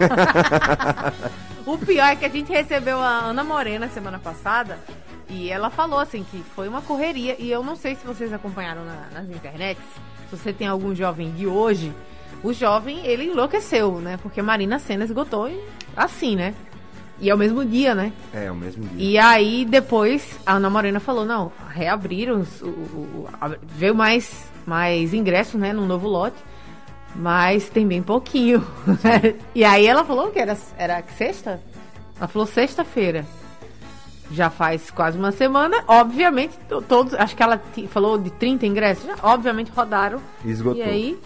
o 1.65 1.77
pior 1.77 2.07
é 2.07 2.15
que 2.15 2.25
a 2.25 2.29
gente 2.29 2.51
recebeu 2.51 2.99
a 2.99 3.19
Ana 3.25 3.43
Morena 3.43 3.87
semana 3.89 4.19
passada 4.19 4.77
e 5.29 5.49
ela 5.49 5.69
falou 5.69 5.99
assim 5.99 6.25
que 6.29 6.43
foi 6.55 6.67
uma 6.67 6.81
correria. 6.81 7.35
E 7.39 7.51
eu 7.51 7.63
não 7.63 7.75
sei 7.75 7.95
se 7.95 8.05
vocês 8.05 8.31
acompanharam 8.33 8.83
na- 8.85 9.21
nas 9.21 9.29
internets, 9.29 9.83
se 10.29 10.35
você 10.37 10.53
tem 10.53 10.67
algum 10.67 10.95
jovem 10.95 11.31
de 11.31 11.45
hoje, 11.45 11.93
o 12.43 12.53
jovem 12.53 13.05
ele 13.05 13.25
enlouqueceu, 13.25 13.99
né? 13.99 14.17
Porque 14.21 14.41
Marina 14.41 14.79
Senna 14.79 15.03
esgotou 15.03 15.47
e- 15.49 15.59
assim, 15.95 16.35
né? 16.35 16.53
E 17.21 17.29
é 17.29 17.35
o 17.35 17.37
mesmo 17.37 17.65
dia, 17.65 17.93
né? 17.93 18.13
É, 18.33 18.49
o 18.49 18.55
mesmo 18.55 18.83
dia. 18.85 19.09
E 19.11 19.17
aí 19.17 19.65
depois 19.65 20.39
a 20.45 20.53
Ana 20.53 20.69
Morena 20.69 20.99
falou, 21.01 21.25
não, 21.25 21.51
reabriram, 21.69 22.39
os- 22.39 22.61
o, 22.61 22.67
o- 22.67 23.27
a- 23.41 23.57
veio 23.61 23.93
mais, 23.93 24.49
mais 24.65 25.13
ingressos, 25.13 25.59
né, 25.59 25.73
num 25.73 25.85
novo 25.85 26.07
lote, 26.07 26.37
mas 27.15 27.69
tem 27.69 27.85
bem 27.85 28.01
pouquinho. 28.01 28.65
e 29.53 29.65
aí 29.65 29.85
ela 29.85 30.05
falou 30.05 30.31
que 30.31 30.39
era, 30.39 30.57
era 30.77 31.03
sexta? 31.17 31.59
Ela 32.17 32.27
falou 32.27 32.47
sexta-feira. 32.47 33.25
Já 34.31 34.49
faz 34.51 34.91
quase 34.91 35.17
uma 35.17 35.31
semana, 35.31 35.83
obviamente, 35.87 36.53
to- 36.69 36.81
todos, 36.83 37.15
acho 37.15 37.35
que 37.35 37.41
ela 37.41 37.59
falou 37.89 38.15
de 38.17 38.29
30 38.29 38.65
ingressos, 38.67 39.03
já, 39.05 39.15
obviamente 39.23 39.71
rodaram. 39.75 40.21
Esgotou. 40.45 40.79
E 40.79 40.83
aí, 40.83 41.19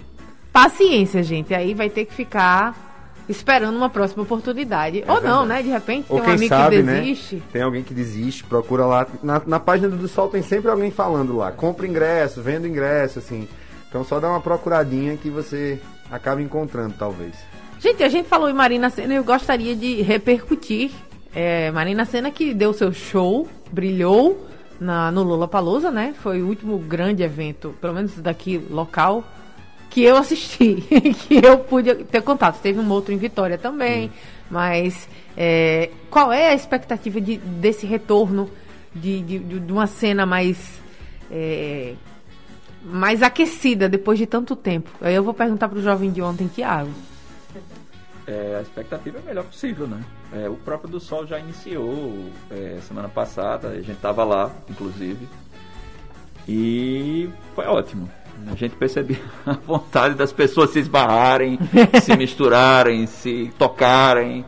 paciência, 0.53 1.23
gente, 1.23 1.53
aí 1.53 1.73
vai 1.73 1.89
ter 1.89 2.05
que 2.05 2.13
ficar 2.13 2.93
esperando 3.27 3.75
uma 3.75 3.89
próxima 3.89 4.23
oportunidade. 4.23 5.03
Ou 5.07 5.15
não, 5.15 5.39
verdade. 5.39 5.47
né, 5.47 5.63
de 5.63 5.69
repente 5.69 6.05
Ou 6.09 6.19
tem 6.19 6.29
um 6.29 6.33
amigo 6.33 6.49
sabe, 6.49 6.75
que 6.77 6.83
né? 6.83 6.99
desiste. 7.01 7.43
Tem 7.51 7.61
alguém 7.61 7.83
que 7.83 7.93
desiste, 7.93 8.43
procura 8.43 8.85
lá. 8.85 9.07
Na, 9.23 9.41
na 9.45 9.59
página 9.59 9.89
do 9.89 10.07
Sol 10.07 10.29
tem 10.29 10.43
sempre 10.43 10.69
alguém 10.69 10.91
falando 10.91 11.35
lá. 11.35 11.51
Compra 11.51 11.87
ingresso, 11.87 12.41
venda 12.41 12.67
ingresso, 12.67 13.19
assim. 13.19 13.47
Então 13.89 14.03
só 14.03 14.19
dá 14.19 14.29
uma 14.29 14.41
procuradinha 14.41 15.17
que 15.17 15.29
você 15.29 15.79
acaba 16.11 16.41
encontrando, 16.41 16.95
talvez. 16.97 17.33
Gente, 17.79 18.03
a 18.03 18.09
gente 18.09 18.29
falou 18.29 18.49
em 18.49 18.53
Marina 18.53 18.89
Senna 18.89 19.13
e 19.13 19.17
eu 19.17 19.23
gostaria 19.23 19.75
de 19.75 20.01
repercutir. 20.01 20.91
É, 21.35 21.71
Marina 21.71 22.05
Senna 22.05 22.29
que 22.29 22.53
deu 22.53 22.73
seu 22.73 22.93
show, 22.93 23.47
brilhou 23.71 24.47
na, 24.79 25.11
no 25.11 25.23
Lula 25.23 25.47
Palusa, 25.47 25.91
né? 25.91 26.13
Foi 26.21 26.41
o 26.41 26.47
último 26.47 26.77
grande 26.77 27.23
evento, 27.23 27.73
pelo 27.81 27.93
menos 27.93 28.15
daqui 28.19 28.57
local, 28.69 29.23
que 29.93 30.01
eu 30.03 30.17
assisti, 30.17 30.75
que 31.27 31.35
eu 31.45 31.59
pude 31.59 31.93
ter 32.05 32.23
contato. 32.23 32.59
Teve 32.59 32.79
um 32.79 32.89
outro 32.89 33.13
em 33.13 33.17
Vitória 33.17 33.59
também, 33.59 34.11
mas 34.49 35.07
é, 35.37 35.91
qual 36.09 36.33
é 36.33 36.49
a 36.49 36.53
expectativa 36.55 37.21
de, 37.21 37.37
desse 37.37 37.85
retorno 37.85 38.49
de, 38.95 39.21
de, 39.21 39.37
de- 39.39 39.71
uma 39.71 39.85
cena 39.85 40.25
mais 40.25 40.81
é, 41.29 41.93
mais 42.83 43.21
aquecida 43.21 43.87
depois 43.87 44.17
de 44.17 44.25
tanto 44.25 44.55
tempo? 44.55 44.89
Aí 44.99 45.13
eu 45.13 45.23
vou 45.23 45.33
perguntar 45.33 45.69
pro 45.69 45.79
jovem 45.79 46.11
de 46.11 46.23
ontem, 46.23 46.47
Tiago. 46.47 46.89
É, 48.25 48.55
a 48.57 48.61
expectativa 48.61 49.19
é 49.19 49.21
a 49.21 49.25
melhor 49.25 49.43
possível, 49.43 49.85
né? 49.85 50.01
É, 50.33 50.49
o 50.49 50.55
próprio 50.55 50.89
do 50.89 50.99
Sol 50.99 51.27
já 51.27 51.37
iniciou 51.37 52.31
é, 52.49 52.79
semana 52.87 53.09
passada, 53.09 53.67
a 53.67 53.81
gente 53.81 53.99
tava 53.99 54.23
lá, 54.23 54.51
inclusive. 54.67 55.27
E 56.47 57.29
foi 57.53 57.65
ótimo. 57.65 58.09
A 58.47 58.55
gente 58.55 58.75
percebia 58.75 59.19
a 59.45 59.53
vontade 59.53 60.15
das 60.15 60.31
pessoas 60.31 60.71
se 60.71 60.79
esbarrarem, 60.79 61.59
se 62.01 62.15
misturarem, 62.17 63.05
se 63.07 63.51
tocarem. 63.57 64.45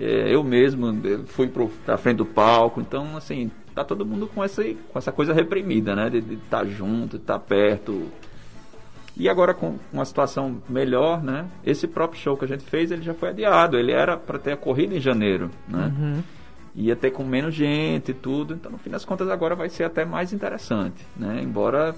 É, 0.00 0.32
eu 0.32 0.44
mesmo 0.44 0.94
fui 1.26 1.48
pro, 1.48 1.68
pra 1.84 1.96
frente 1.96 2.18
do 2.18 2.26
palco, 2.26 2.80
então 2.80 3.16
assim, 3.16 3.50
tá 3.74 3.84
todo 3.84 4.06
mundo 4.06 4.26
com 4.32 4.42
essa, 4.44 4.62
com 4.62 4.98
essa 4.98 5.12
coisa 5.12 5.32
reprimida, 5.32 5.94
né? 5.94 6.10
De 6.10 6.18
estar 6.34 6.64
junto, 6.66 7.16
de 7.16 7.22
estar 7.22 7.38
perto. 7.38 8.08
E 9.16 9.28
agora 9.28 9.52
com 9.52 9.76
uma 9.92 10.04
situação 10.04 10.62
melhor, 10.68 11.22
né? 11.22 11.46
Esse 11.64 11.88
próprio 11.88 12.20
show 12.20 12.36
que 12.36 12.44
a 12.44 12.48
gente 12.48 12.62
fez, 12.62 12.92
ele 12.92 13.02
já 13.02 13.14
foi 13.14 13.30
adiado. 13.30 13.76
Ele 13.76 13.90
era 13.90 14.16
para 14.16 14.38
ter 14.38 14.54
ocorrido 14.54 14.94
em 14.94 15.00
janeiro, 15.00 15.50
né? 15.66 16.22
Ia 16.76 16.94
ter 16.94 17.10
com 17.10 17.24
menos 17.24 17.54
gente 17.54 18.12
e 18.12 18.14
tudo. 18.14 18.54
Então, 18.54 18.70
no 18.70 18.78
fim 18.78 18.90
das 18.90 19.04
contas, 19.04 19.28
agora 19.28 19.56
vai 19.56 19.68
ser 19.68 19.82
até 19.82 20.04
mais 20.04 20.32
interessante, 20.32 21.04
né? 21.16 21.40
Embora 21.42 21.96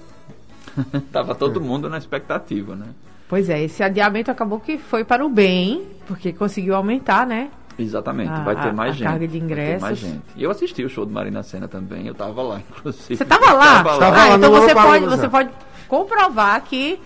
tava 1.11 1.35
todo 1.35 1.59
mundo 1.61 1.89
na 1.89 1.97
expectativa, 1.97 2.75
né? 2.75 2.87
Pois 3.27 3.49
é, 3.49 3.61
esse 3.63 3.81
adiamento 3.81 4.29
acabou 4.29 4.59
que 4.59 4.77
foi 4.77 5.03
para 5.05 5.25
o 5.25 5.29
bem, 5.29 5.87
porque 6.05 6.33
conseguiu 6.33 6.75
aumentar, 6.75 7.25
né? 7.25 7.49
Exatamente, 7.79 8.29
A- 8.31 8.43
vai 8.43 8.55
ter 8.61 8.73
mais 8.73 8.91
a 8.91 8.93
gente. 8.93 9.03
carga 9.07 9.27
de 9.27 9.39
vai 9.39 9.47
ter 9.47 9.55
mais 9.55 9.63
ingressos. 9.81 9.99
gente. 9.99 10.21
E 10.35 10.43
eu 10.43 10.51
assisti 10.51 10.83
o 10.83 10.89
show 10.89 11.05
do 11.05 11.13
Marina 11.13 11.41
Senna 11.41 11.67
também, 11.67 12.05
eu 12.05 12.13
tava 12.13 12.41
lá, 12.41 12.59
inclusive. 12.69 13.15
Você 13.15 13.25
tava 13.25 13.53
lá? 13.53 13.83
Tava 13.83 13.97
lá. 13.97 14.07
Ah, 14.07 14.27
lá 14.29 14.35
então 14.35 14.51
você 14.51 14.73
pode, 14.73 15.05
você 15.05 15.29
pode 15.29 15.49
comprovar 15.87 16.61
que 16.63 16.99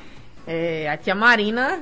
é, 0.47 0.89
a 0.89 0.97
tia 0.97 1.13
Marina 1.15 1.81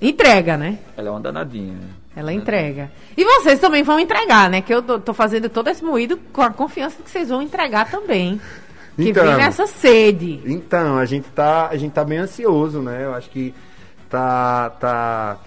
entrega, 0.00 0.56
né? 0.56 0.78
Ela 0.96 1.08
é 1.08 1.10
uma 1.10 1.20
danadinha. 1.20 1.74
né? 1.74 1.88
Ela 2.16 2.32
entrega. 2.32 2.90
E 3.16 3.24
vocês 3.24 3.60
também 3.60 3.84
vão 3.84 3.98
entregar, 4.00 4.50
né? 4.50 4.60
Que 4.60 4.74
eu 4.74 4.82
tô, 4.82 4.98
tô 4.98 5.14
fazendo 5.14 5.48
todo 5.48 5.68
esse 5.68 5.84
moído 5.84 6.16
com 6.32 6.42
a 6.42 6.50
confiança 6.50 7.00
que 7.02 7.08
vocês 7.10 7.28
vão 7.28 7.40
entregar 7.40 7.88
também. 7.88 8.40
Que 8.98 9.10
Então. 9.10 9.24
vem 9.24 9.36
nessa 9.36 9.66
sede. 9.66 10.40
Então, 10.44 10.98
a 10.98 11.04
gente 11.04 11.28
tá, 11.30 11.68
a 11.68 11.76
gente 11.76 11.92
tá 11.92 12.04
bem 12.04 12.18
ansioso, 12.18 12.80
né? 12.80 13.04
Eu 13.04 13.14
acho 13.14 13.30
que 13.30 13.54
tá, 14.10 14.70
tá 14.70 15.38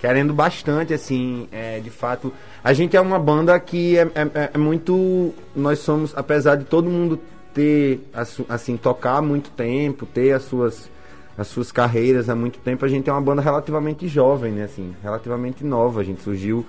querendo 0.00 0.34
bastante, 0.34 0.92
assim, 0.92 1.48
é, 1.52 1.78
de 1.78 1.90
fato. 1.90 2.32
A 2.62 2.72
gente 2.72 2.96
é 2.96 3.00
uma 3.00 3.18
banda 3.18 3.58
que 3.60 3.96
é, 3.96 4.02
é, 4.02 4.50
é 4.52 4.58
muito. 4.58 5.32
Nós 5.54 5.78
somos, 5.78 6.12
apesar 6.16 6.56
de 6.56 6.64
todo 6.64 6.90
mundo 6.90 7.20
ter, 7.54 8.00
assim, 8.48 8.76
tocar 8.76 9.18
há 9.18 9.22
muito 9.22 9.50
tempo, 9.50 10.04
ter 10.04 10.32
as 10.32 10.42
suas, 10.42 10.90
as 11.36 11.46
suas 11.46 11.70
carreiras 11.70 12.28
há 12.28 12.34
muito 12.34 12.58
tempo, 12.58 12.84
a 12.84 12.88
gente 12.88 13.08
é 13.08 13.12
uma 13.12 13.22
banda 13.22 13.40
relativamente 13.40 14.08
jovem, 14.08 14.50
né? 14.50 14.64
Assim, 14.64 14.92
relativamente 15.04 15.64
nova. 15.64 16.00
A 16.00 16.04
gente 16.04 16.20
surgiu 16.20 16.66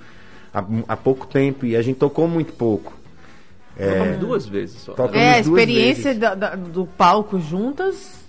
há, 0.54 0.64
há 0.88 0.96
pouco 0.96 1.26
tempo 1.26 1.66
e 1.66 1.76
a 1.76 1.82
gente 1.82 1.98
tocou 1.98 2.28
muito 2.28 2.54
pouco. 2.54 2.99
É, 3.80 4.18
duas 4.18 4.46
vezes 4.46 4.82
só. 4.82 4.94
É, 5.14 5.36
a 5.36 5.40
experiência 5.40 6.14
da, 6.14 6.36
da, 6.36 6.56
do 6.56 6.86
palco 6.86 7.40
juntas, 7.40 8.20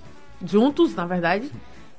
juntos, 0.44 0.94
na 0.94 1.04
verdade. 1.04 1.50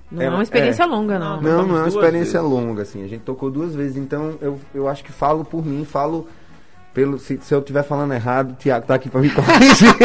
Não 0.10 0.22
é, 0.22 0.26
é 0.26 0.30
uma 0.30 0.44
experiência 0.44 0.84
é, 0.84 0.86
longa, 0.86 1.20
não. 1.20 1.42
Não, 1.42 1.68
não 1.68 1.78
é 1.78 1.80
uma 1.82 1.88
experiência 1.88 2.42
vezes. 2.42 2.56
longa, 2.56 2.82
assim. 2.82 3.04
A 3.04 3.08
gente 3.08 3.22
tocou 3.22 3.50
duas 3.50 3.76
vezes, 3.76 3.98
então 3.98 4.38
eu, 4.42 4.60
eu 4.74 4.88
acho 4.88 5.04
que 5.04 5.12
falo 5.12 5.46
por 5.46 5.66
mim, 5.66 5.86
falo 5.86 6.28
pelo 6.94 7.18
se, 7.18 7.40
se 7.42 7.54
eu 7.54 7.60
estiver 7.60 7.84
falando 7.84 8.14
errado, 8.14 8.52
o 8.52 8.56
Tiago 8.56 8.86
tá 8.86 8.96
aqui 8.96 9.10
para 9.10 9.22
me 9.22 9.30
corrigir. 9.30 9.96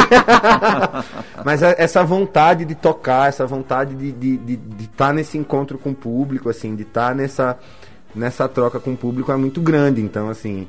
Mas 1.45 1.63
essa 1.63 2.05
vontade 2.05 2.65
de 2.65 2.75
tocar, 2.75 3.29
essa 3.29 3.45
vontade 3.47 3.95
de 3.95 4.09
estar 4.09 4.21
de, 4.21 4.37
de, 4.39 4.57
de 4.57 4.89
tá 4.89 5.13
nesse 5.13 5.37
encontro 5.37 5.79
com 5.79 5.91
o 5.91 5.95
público, 5.95 6.49
assim, 6.49 6.77
de 6.77 6.83
estar 6.83 7.09
tá 7.09 7.15
nessa, 7.15 7.59
nessa 8.15 8.49
troca 8.49 8.79
com 8.79 8.93
o 8.93 8.97
público 8.97 9.33
é 9.33 9.37
muito 9.37 9.61
grande. 9.61 10.01
Então, 10.01 10.29
assim, 10.29 10.69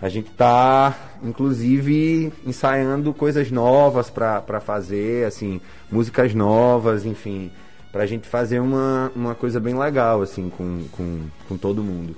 a 0.00 0.08
gente 0.08 0.30
está, 0.30 0.94
inclusive, 1.22 2.32
ensaiando 2.44 3.14
coisas 3.14 3.50
novas 3.50 4.10
para 4.10 4.60
fazer, 4.60 5.26
assim, 5.26 5.60
músicas 5.90 6.34
novas, 6.34 7.06
enfim, 7.06 7.50
para 7.90 8.02
a 8.02 8.06
gente 8.06 8.28
fazer 8.28 8.60
uma, 8.60 9.10
uma 9.16 9.34
coisa 9.34 9.58
bem 9.58 9.76
legal, 9.76 10.20
assim, 10.20 10.50
com, 10.50 10.84
com, 10.92 11.20
com 11.48 11.56
todo 11.56 11.82
mundo. 11.82 12.14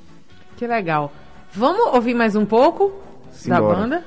Que 0.57 0.67
legal. 0.67 1.13
Vamos 1.53 1.95
ouvir 1.95 2.15
mais 2.15 2.35
um 2.35 2.45
pouco 2.45 2.93
Simbora. 3.31 3.63
da 3.63 3.81
banda? 3.81 4.05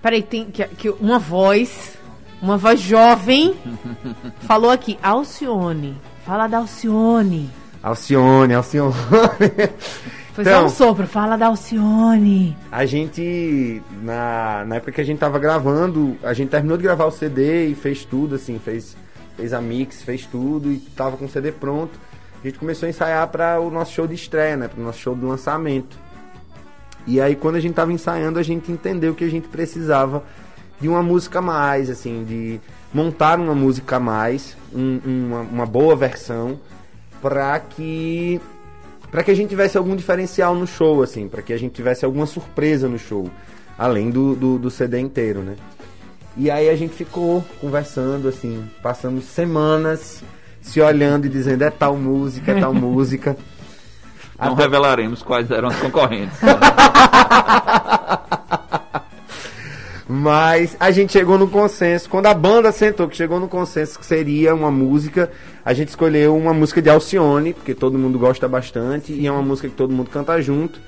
Peraí, 0.00 0.22
tem 0.22 0.44
que, 0.44 0.64
que 0.68 0.90
uma 0.90 1.18
voz, 1.18 1.98
uma 2.40 2.56
voz 2.56 2.80
jovem, 2.80 3.56
falou 4.46 4.70
aqui, 4.70 4.96
Alcione. 5.02 5.96
Fala 6.24 6.46
da 6.46 6.58
Alcione. 6.58 7.50
Alcione, 7.82 8.54
Alcione. 8.54 8.94
Foi 10.34 10.42
então, 10.42 10.62
só 10.62 10.66
um 10.66 10.88
sopro, 10.88 11.06
fala 11.06 11.36
da 11.36 11.46
Alcione. 11.46 12.56
A 12.70 12.84
gente, 12.84 13.80
na, 14.02 14.64
na 14.66 14.76
época 14.76 14.90
que 14.90 15.00
a 15.00 15.04
gente 15.04 15.18
tava 15.18 15.38
gravando, 15.38 16.16
a 16.24 16.32
gente 16.32 16.48
terminou 16.48 16.76
de 16.76 16.82
gravar 16.82 17.04
o 17.04 17.10
CD 17.12 17.68
e 17.68 17.74
fez 17.76 18.04
tudo, 18.04 18.34
assim, 18.34 18.58
fez, 18.58 18.96
fez 19.36 19.52
a 19.52 19.60
mix, 19.60 20.02
fez 20.02 20.26
tudo 20.26 20.72
e 20.72 20.78
tava 20.78 21.16
com 21.16 21.26
o 21.26 21.28
CD 21.28 21.52
pronto. 21.52 21.92
A 22.42 22.48
gente 22.48 22.58
começou 22.58 22.88
a 22.88 22.90
ensaiar 22.90 23.28
para 23.28 23.60
o 23.60 23.70
nosso 23.70 23.92
show 23.92 24.08
de 24.08 24.14
estreia, 24.16 24.56
né, 24.56 24.66
para 24.66 24.80
o 24.80 24.82
nosso 24.82 24.98
show 24.98 25.14
de 25.14 25.24
lançamento. 25.24 25.96
E 27.06 27.20
aí, 27.20 27.36
quando 27.36 27.54
a 27.54 27.60
gente 27.60 27.74
tava 27.74 27.92
ensaiando, 27.92 28.40
a 28.40 28.42
gente 28.42 28.72
entendeu 28.72 29.14
que 29.14 29.22
a 29.22 29.30
gente 29.30 29.46
precisava 29.46 30.24
de 30.80 30.88
uma 30.88 31.02
música 31.02 31.38
a 31.38 31.42
mais, 31.42 31.88
assim, 31.88 32.24
de 32.24 32.60
montar 32.92 33.38
uma 33.38 33.54
música 33.54 33.96
a 33.96 34.00
mais, 34.00 34.56
um, 34.74 35.00
uma, 35.04 35.40
uma 35.42 35.66
boa 35.66 35.94
versão, 35.94 36.58
para 37.22 37.60
que 37.60 38.40
para 39.14 39.22
que 39.22 39.30
a 39.30 39.36
gente 39.36 39.50
tivesse 39.50 39.78
algum 39.78 39.94
diferencial 39.94 40.56
no 40.56 40.66
show, 40.66 41.00
assim, 41.00 41.28
para 41.28 41.40
que 41.40 41.52
a 41.52 41.56
gente 41.56 41.70
tivesse 41.72 42.04
alguma 42.04 42.26
surpresa 42.26 42.88
no 42.88 42.98
show, 42.98 43.30
além 43.78 44.10
do, 44.10 44.34
do, 44.34 44.58
do, 44.58 44.72
CD 44.72 44.98
inteiro, 44.98 45.38
né? 45.38 45.54
E 46.36 46.50
aí 46.50 46.68
a 46.68 46.74
gente 46.74 46.94
ficou 46.94 47.44
conversando, 47.60 48.26
assim, 48.26 48.68
passamos 48.82 49.26
semanas 49.26 50.24
se 50.60 50.80
olhando 50.80 51.26
e 51.26 51.28
dizendo 51.28 51.62
é 51.62 51.70
tal 51.70 51.96
música, 51.96 52.50
é 52.50 52.60
tal 52.60 52.74
música. 52.74 53.36
Não 54.36 54.54
Até... 54.54 54.64
revelaremos 54.64 55.22
quais 55.22 55.48
eram 55.48 55.68
os 55.68 55.76
concorrentes. 55.76 56.36
Mas 60.14 60.76
a 60.78 60.92
gente 60.92 61.12
chegou 61.12 61.36
no 61.36 61.48
consenso. 61.48 62.08
Quando 62.08 62.26
a 62.26 62.34
banda 62.34 62.70
sentou, 62.70 63.08
que 63.08 63.16
chegou 63.16 63.40
no 63.40 63.48
consenso 63.48 63.98
que 63.98 64.06
seria 64.06 64.54
uma 64.54 64.70
música, 64.70 65.28
a 65.64 65.74
gente 65.74 65.88
escolheu 65.88 66.36
uma 66.36 66.54
música 66.54 66.80
de 66.80 66.88
Alcione, 66.88 67.52
porque 67.52 67.74
todo 67.74 67.98
mundo 67.98 68.16
gosta 68.16 68.46
bastante, 68.46 69.12
e 69.12 69.26
é 69.26 69.32
uma 69.32 69.42
música 69.42 69.68
que 69.68 69.74
todo 69.74 69.92
mundo 69.92 70.08
canta 70.10 70.40
junto. 70.40 70.78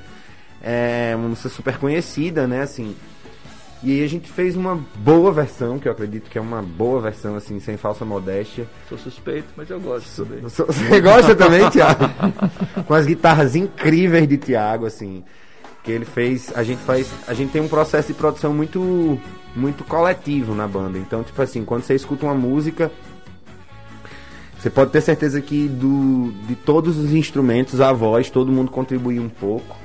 É 0.62 1.12
uma 1.16 1.30
música 1.30 1.48
super 1.48 1.76
conhecida, 1.76 2.46
né? 2.46 2.62
Assim. 2.62 2.94
E 3.82 3.98
aí 3.98 4.04
a 4.04 4.08
gente 4.08 4.30
fez 4.30 4.54
uma 4.54 4.78
boa 4.94 5.32
versão, 5.32 5.80
que 5.80 5.88
eu 5.88 5.92
acredito 5.92 6.30
que 6.30 6.38
é 6.38 6.40
uma 6.40 6.62
boa 6.62 7.00
versão, 7.00 7.34
assim, 7.34 7.58
sem 7.58 7.76
falsa 7.76 8.04
modéstia. 8.04 8.64
Sou 8.88 8.96
suspeito, 8.96 9.48
mas 9.56 9.68
eu 9.68 9.80
gosto 9.80 10.24
também. 10.24 10.40
Você 10.48 11.00
gosta 11.00 11.34
também, 11.34 11.68
Tiago? 11.70 12.04
Com 12.86 12.94
as 12.94 13.04
guitarras 13.04 13.56
incríveis 13.56 14.28
de 14.28 14.36
Tiago, 14.36 14.86
assim 14.86 15.24
que 15.86 15.92
ele 15.92 16.04
fez, 16.04 16.52
a 16.56 16.64
gente 16.64 16.80
faz, 16.82 17.08
a 17.28 17.32
gente 17.32 17.52
tem 17.52 17.62
um 17.62 17.68
processo 17.68 18.08
de 18.08 18.14
produção 18.14 18.52
muito 18.52 19.18
muito 19.54 19.84
coletivo 19.84 20.54
na 20.54 20.66
banda. 20.66 20.98
Então, 20.98 21.22
tipo 21.22 21.40
assim, 21.40 21.64
quando 21.64 21.84
você 21.84 21.94
escuta 21.94 22.26
uma 22.26 22.34
música, 22.34 22.90
você 24.58 24.68
pode 24.68 24.90
ter 24.90 25.00
certeza 25.00 25.40
que 25.40 25.68
do, 25.68 26.32
de 26.46 26.56
todos 26.56 26.98
os 26.98 27.14
instrumentos, 27.14 27.80
a 27.80 27.92
voz, 27.92 28.28
todo 28.28 28.52
mundo 28.52 28.70
contribui 28.70 29.20
um 29.20 29.28
pouco. 29.28 29.76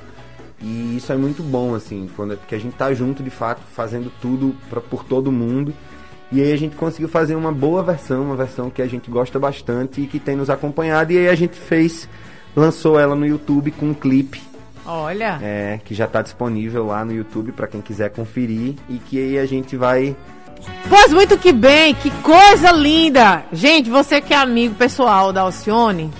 E 0.60 0.96
isso 0.96 1.12
é 1.12 1.16
muito 1.16 1.42
bom, 1.42 1.74
assim, 1.74 2.10
quando, 2.14 2.36
porque 2.36 2.56
a 2.56 2.58
gente 2.58 2.74
tá 2.74 2.92
junto 2.92 3.22
de 3.22 3.30
fato, 3.30 3.62
fazendo 3.72 4.12
tudo 4.20 4.54
pra, 4.68 4.80
por 4.80 5.04
todo 5.04 5.32
mundo. 5.32 5.72
E 6.32 6.42
aí 6.42 6.52
a 6.52 6.56
gente 6.56 6.74
conseguiu 6.74 7.08
fazer 7.08 7.36
uma 7.36 7.52
boa 7.52 7.82
versão, 7.82 8.24
uma 8.24 8.36
versão 8.36 8.70
que 8.70 8.82
a 8.82 8.86
gente 8.86 9.10
gosta 9.10 9.38
bastante 9.38 10.00
e 10.00 10.06
que 10.06 10.18
tem 10.18 10.34
nos 10.34 10.50
acompanhado. 10.50 11.12
E 11.12 11.18
aí 11.18 11.28
a 11.28 11.34
gente 11.34 11.56
fez, 11.56 12.08
lançou 12.54 12.98
ela 12.98 13.14
no 13.14 13.26
YouTube 13.26 13.70
com 13.70 13.86
um 13.86 13.94
clipe 13.94 14.51
Olha. 14.84 15.38
É, 15.42 15.80
que 15.84 15.94
já 15.94 16.06
está 16.06 16.22
disponível 16.22 16.86
lá 16.86 17.04
no 17.04 17.12
YouTube 17.12 17.52
para 17.52 17.66
quem 17.66 17.80
quiser 17.80 18.10
conferir 18.10 18.74
e 18.88 18.98
que 18.98 19.18
aí 19.18 19.38
a 19.38 19.46
gente 19.46 19.76
vai 19.76 20.16
Pois 20.88 21.12
muito 21.12 21.36
que 21.38 21.52
bem, 21.52 21.94
que 21.94 22.10
coisa 22.22 22.70
linda! 22.70 23.44
Gente, 23.52 23.90
você 23.90 24.20
que 24.20 24.32
é 24.32 24.36
amigo 24.36 24.74
pessoal 24.74 25.32
da 25.32 25.40
Alcione, 25.40 26.10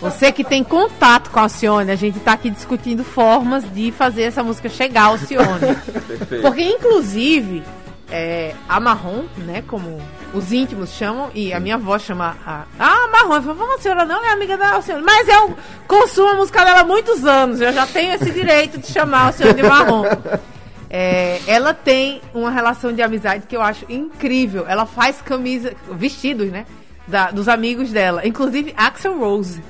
você 0.00 0.30
que 0.32 0.44
tem 0.44 0.62
contato 0.62 1.30
com 1.30 1.38
a 1.38 1.42
Alcione, 1.42 1.90
a 1.90 1.96
gente 1.96 2.18
está 2.18 2.32
aqui 2.32 2.50
discutindo 2.50 3.04
formas 3.04 3.64
de 3.72 3.90
fazer 3.92 4.22
essa 4.22 4.42
música 4.42 4.68
chegar 4.68 5.04
ao 5.04 5.12
Alcione. 5.12 5.76
Porque, 6.42 6.62
inclusive, 6.62 7.62
é, 8.10 8.54
a 8.68 8.80
Marrom, 8.80 9.24
né, 9.36 9.62
como 9.66 10.00
os 10.32 10.52
íntimos 10.52 10.90
chamam, 10.90 11.30
e 11.34 11.52
a 11.52 11.60
minha 11.60 11.74
avó 11.74 11.98
chama 11.98 12.36
a. 12.46 12.64
Ah, 12.78 13.08
Marrom. 13.12 13.34
Eu 13.34 13.54
falei, 13.54 13.74
a 13.74 13.78
senhora 13.78 14.04
não 14.04 14.24
é 14.24 14.32
amiga 14.32 14.56
da 14.56 14.80
senhora. 14.80 15.04
Mas 15.04 15.28
eu 15.28 15.56
consumo 15.86 16.28
a 16.28 16.34
música 16.34 16.64
dela 16.64 16.80
há 16.80 16.84
muitos 16.84 17.24
anos. 17.24 17.60
Eu 17.60 17.72
já 17.72 17.86
tenho 17.86 18.14
esse 18.14 18.30
direito 18.30 18.78
de 18.78 18.86
chamar 18.86 19.30
o 19.30 19.32
senhor 19.32 19.54
de 19.54 19.62
Marrom. 19.62 20.04
É, 20.90 21.40
ela 21.46 21.74
tem 21.74 22.22
uma 22.32 22.50
relação 22.50 22.94
de 22.94 23.02
amizade 23.02 23.46
que 23.46 23.54
eu 23.54 23.60
acho 23.60 23.84
incrível. 23.90 24.64
Ela 24.66 24.86
faz 24.86 25.20
camisa, 25.20 25.74
vestidos, 25.92 26.50
né? 26.50 26.64
Da, 27.06 27.30
dos 27.30 27.46
amigos 27.46 27.90
dela. 27.90 28.26
Inclusive 28.26 28.72
Axel 28.74 29.18
Rose. 29.18 29.62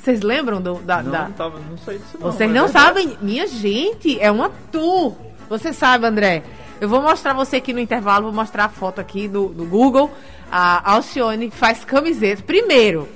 Vocês 0.00 0.22
lembram 0.22 0.62
do, 0.62 0.76
da, 0.76 1.02
não, 1.02 1.12
da... 1.12 1.22
Não, 1.24 1.32
tava, 1.32 1.60
não 1.60 1.76
sei 1.76 1.98
disso 1.98 2.18
não. 2.18 2.32
Vocês 2.32 2.50
não 2.50 2.68
sabem? 2.68 3.18
Minha 3.20 3.46
gente, 3.46 4.18
é 4.18 4.30
uma 4.30 4.50
tour. 4.70 5.14
Você 5.48 5.72
sabe, 5.74 6.06
André? 6.06 6.42
Eu 6.82 6.88
vou 6.88 7.00
mostrar 7.00 7.32
você 7.32 7.58
aqui 7.58 7.72
no 7.72 7.78
intervalo, 7.78 8.24
vou 8.24 8.32
mostrar 8.32 8.64
a 8.64 8.68
foto 8.68 9.00
aqui 9.00 9.28
do, 9.28 9.46
do 9.46 9.64
Google. 9.64 10.10
A 10.50 10.94
Alcione 10.94 11.48
faz 11.48 11.84
camiseta. 11.84 12.42
Primeiro, 12.42 13.08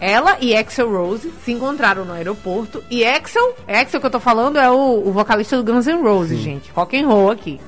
ela 0.00 0.38
e 0.40 0.56
Axel 0.56 0.90
Rose 0.90 1.30
se 1.44 1.52
encontraram 1.52 2.06
no 2.06 2.14
aeroporto. 2.14 2.82
E 2.90 3.04
Axel, 3.04 3.54
Axel 3.68 4.00
que 4.00 4.06
eu 4.06 4.10
tô 4.10 4.18
falando 4.18 4.58
é 4.58 4.70
o, 4.70 5.02
o 5.06 5.12
vocalista 5.12 5.62
do 5.62 5.70
Guns 5.70 5.86
N' 5.86 6.00
Roses, 6.00 6.38
Sim. 6.38 6.44
gente. 6.44 6.70
Rock 6.70 6.98
and 6.98 7.06
roll 7.06 7.30
aqui. 7.30 7.60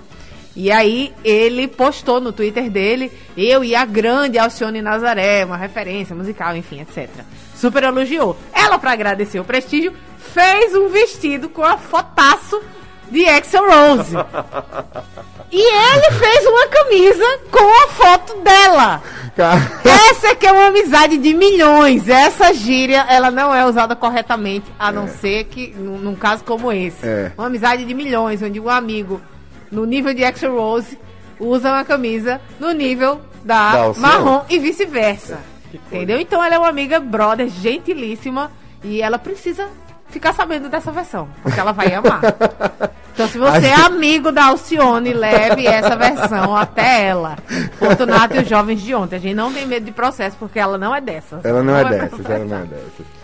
E 0.57 0.73
aí 0.73 1.13
ele 1.23 1.69
postou 1.69 2.23
no 2.23 2.33
Twitter 2.33 2.71
dele, 2.71 3.13
eu 3.37 3.63
e 3.63 3.75
a 3.75 3.85
grande 3.85 4.39
Alcione 4.39 4.81
Nazaré, 4.81 5.45
uma 5.45 5.59
referência 5.59 6.17
musical, 6.17 6.57
enfim, 6.57 6.81
etc. 6.81 7.07
Super 7.55 7.83
elogiou. 7.83 8.35
Ela, 8.51 8.79
para 8.79 8.93
agradecer 8.93 9.39
o 9.39 9.45
prestígio, 9.45 9.93
fez 10.17 10.75
um 10.75 10.89
vestido 10.89 11.51
com 11.51 11.63
a 11.63 11.77
fotaço 11.77 12.59
de 13.11 13.27
Axel 13.27 13.65
Rose. 13.69 14.17
E 15.51 15.61
ele 15.61 16.11
fez 16.13 16.47
uma 16.47 16.67
camisa 16.69 17.25
com 17.51 17.85
a 17.85 17.89
foto 17.89 18.41
dela. 18.41 19.03
Essa 19.85 20.35
que 20.35 20.47
é 20.47 20.53
uma 20.53 20.67
amizade 20.67 21.17
de 21.17 21.33
milhões. 21.33 22.09
Essa 22.09 22.53
gíria, 22.53 23.07
ela 23.09 23.31
não 23.31 23.55
é 23.55 23.65
usada 23.65 23.95
corretamente, 23.95 24.67
a 24.79 24.91
não 24.91 25.05
é. 25.05 25.09
ser 25.09 25.45
que, 25.45 25.75
num, 25.77 25.99
num, 25.99 26.15
caso 26.15 26.45
como 26.45 26.73
esse. 26.73 27.07
É. 27.07 27.33
Uma 27.39 27.47
amizade 27.47 27.85
de 27.85 27.95
milhões, 27.95 28.43
onde 28.43 28.59
um 28.59 28.69
amigo, 28.69 29.21
no 29.71 29.85
nível 29.85 30.13
de 30.13 30.25
Axel 30.25 30.55
Rose, 30.55 30.99
usa 31.39 31.71
uma 31.71 31.85
camisa 31.85 32.41
no 32.59 32.73
nível 32.73 33.21
da, 33.45 33.91
da 33.91 34.01
marrom 34.01 34.45
e 34.51 34.59
vice-versa. 34.59 35.39
Entendeu? 35.73 36.19
Então 36.19 36.43
ela 36.43 36.57
é 36.57 36.59
uma 36.59 36.69
amiga 36.69 36.99
brother, 36.99 37.49
gentilíssima, 37.49 38.51
e 38.83 39.01
ela 39.01 39.19
precisa 39.19 39.69
ficar 40.09 40.33
sabendo 40.33 40.69
dessa 40.69 40.91
versão, 40.91 41.29
porque 41.43 41.61
ela 41.61 41.73
vai 41.73 41.95
amar. 41.95 42.21
Se 43.31 43.39
você 43.39 43.67
é 43.67 43.75
amigo 43.75 44.33
da 44.33 44.47
Alcione, 44.47 45.13
leve 45.13 45.67
essa 45.67 45.97
versão 45.97 46.57
até 46.57 47.07
ela. 47.07 47.37
Fortunato 47.79 48.37
e 48.37 48.41
os 48.41 48.49
jovens 48.49 48.81
de 48.81 48.95
ontem. 48.95 49.17
A 49.17 49.21
gente 49.21 49.35
não 49.35 49.53
tem 49.53 49.67
medo 49.67 49.85
de 49.85 49.93
processo, 49.93 50.37
porque 50.39 50.59
ela 50.59 50.79
não 50.79 50.95
é 50.95 51.01
dessas. 51.01 51.45
Ela 51.45 51.63
não, 51.63 51.73
não 51.73 51.79
é, 51.79 51.83
é 51.83 51.89
dessas, 52.01 52.31
ela 52.31 52.45
não 52.45 52.57
é 52.57 52.65
dessas. 52.65 53.19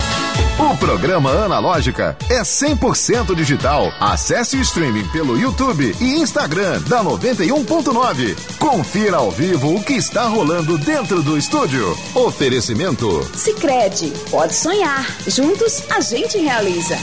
O 0.57 0.77
programa 0.77 1.31
Analógica 1.31 2.15
é 2.29 2.41
100% 2.41 3.35
digital. 3.35 3.91
Acesse 3.99 4.55
o 4.55 4.61
streaming 4.61 5.05
pelo 5.09 5.37
YouTube 5.37 5.93
e 5.99 6.21
Instagram 6.21 6.81
da 6.87 7.03
91.9. 7.03 8.57
Confira 8.57 9.17
ao 9.17 9.29
vivo 9.29 9.75
o 9.75 9.83
que 9.83 9.93
está 9.93 10.23
rolando 10.27 10.77
dentro 10.77 11.21
do 11.21 11.37
estúdio. 11.37 11.97
Oferecimento 12.13 13.21
Sicredi, 13.35 14.13
pode 14.31 14.55
sonhar. 14.55 15.05
Juntos 15.27 15.83
a 15.91 15.99
gente 15.99 16.37
realiza. 16.37 16.95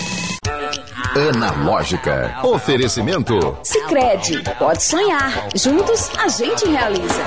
Analógica. 1.15 2.41
Oferecimento 2.43 3.59
Sicredi, 3.63 4.43
pode 4.59 4.83
sonhar. 4.83 5.31
Juntos 5.55 6.11
a 6.17 6.27
gente 6.29 6.67
realiza. 6.67 7.23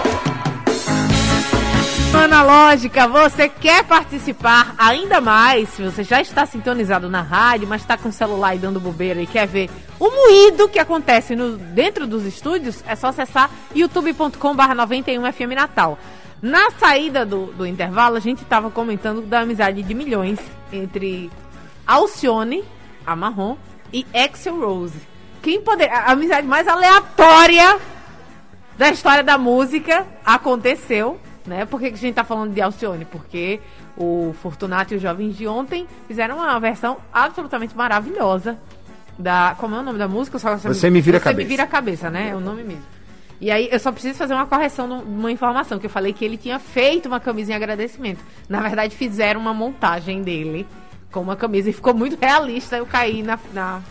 Analógica, 2.14 3.08
você 3.08 3.48
quer 3.48 3.84
participar 3.84 4.74
ainda 4.78 5.22
mais? 5.22 5.70
Se 5.70 5.84
você 5.84 6.04
já 6.04 6.20
está 6.20 6.48
sintonizado 6.48 7.10
na 7.10 7.22
rádio, 7.22 7.68
mas 7.68 7.82
está 7.82 7.96
com 7.96 8.10
o 8.10 8.12
celular 8.12 8.56
e 8.56 8.58
dando 8.58 8.80
bobeira 8.80 9.22
e 9.22 9.28
quer 9.28 9.46
ver 9.46 9.70
o 10.00 10.10
moído 10.10 10.68
que 10.68 10.80
acontece 10.80 11.36
no, 11.36 11.56
dentro 11.56 12.08
dos 12.08 12.26
estúdios, 12.26 12.84
é 12.88 12.96
só 12.96 13.10
acessar 13.10 13.52
youtube.com/barra 13.76 14.76
91FM 14.88 15.54
Natal. 15.54 16.00
Na 16.42 16.72
saída 16.72 17.26
do, 17.26 17.48
do 17.48 17.68
intervalo, 17.68 18.16
a 18.16 18.20
gente 18.20 18.42
estava 18.42 18.72
comentando 18.72 19.22
da 19.22 19.42
amizade 19.42 19.84
de 19.84 19.94
milhões 19.94 20.40
entre 20.74 21.30
Alcione, 21.86 22.64
a 23.06 23.16
Marrom, 23.16 23.56
e 23.94 24.06
Axel 24.14 24.60
Rose. 24.60 25.00
Quem 25.42 25.62
poder, 25.62 25.90
a 25.90 26.12
amizade 26.12 26.48
mais 26.48 26.68
aleatória 26.68 27.78
da 28.78 28.90
história 28.90 29.24
da 29.24 29.38
música 29.38 30.06
aconteceu, 30.26 31.20
né? 31.46 31.66
Por 31.66 31.80
que, 31.80 31.90
que 31.90 31.96
a 31.96 32.00
gente 32.00 32.16
tá 32.16 32.24
falando 32.24 32.54
de 32.54 32.62
Alcione? 32.62 33.06
Porque 33.06 33.60
o 33.96 34.34
Fortunato 34.42 34.94
e 34.94 34.98
os 34.98 35.02
Jovens 35.02 35.38
de 35.38 35.48
ontem 35.48 35.88
fizeram 36.08 36.38
uma 36.38 36.60
versão 36.60 36.98
absolutamente 37.14 37.76
maravilhosa 37.78 38.58
da. 39.18 39.56
Como 39.60 39.76
é 39.76 39.80
o 39.80 39.84
nome 39.84 40.00
da 40.00 40.08
música? 40.08 40.40
Só, 40.40 40.58
Você 40.58 40.90
me 40.90 41.00
vira 41.00 41.18
a 41.18 41.20
Você 41.20 41.24
cabeça. 41.26 41.44
me 41.44 41.50
vira 41.50 41.64
a 41.64 41.68
cabeça, 41.68 42.10
né? 42.10 42.30
É 42.32 42.36
o 42.36 42.40
nome 42.40 42.64
mesmo. 42.64 42.84
E 43.40 43.52
aí, 43.52 43.68
eu 43.72 43.80
só 43.80 43.92
preciso 43.92 44.18
fazer 44.18 44.34
uma 44.34 44.46
correção 44.46 44.88
numa 44.88 45.32
informação, 45.32 45.78
que 45.78 45.86
eu 45.86 45.90
falei 45.90 46.14
que 46.14 46.24
ele 46.24 46.38
tinha 46.38 46.58
feito 46.58 47.08
uma 47.08 47.20
camisa 47.20 47.52
em 47.52 47.56
agradecimento. 47.56 48.24
Na 48.48 48.62
verdade, 48.62 48.96
fizeram 48.96 49.40
uma 49.42 49.54
montagem 49.54 50.22
dele 50.24 50.66
com 51.16 51.22
uma 51.22 51.38
camisa 51.38 51.70
e 51.70 51.74
ficou 51.74 51.94
muito 51.94 52.18
realista. 52.22 52.76
Eu 52.76 52.86
caí 52.86 53.24
na, 53.24 53.40
na, 53.54 53.82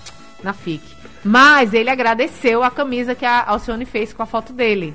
na 0.42 0.52
FIC. 0.52 0.82
Mas 1.24 1.72
ele 1.72 1.88
agradeceu 1.88 2.62
a 2.62 2.70
camisa 2.70 3.14
que 3.14 3.24
a 3.24 3.42
Alcione 3.48 3.86
fez 3.86 4.12
com 4.12 4.22
a 4.22 4.26
foto 4.26 4.52
dele. 4.52 4.94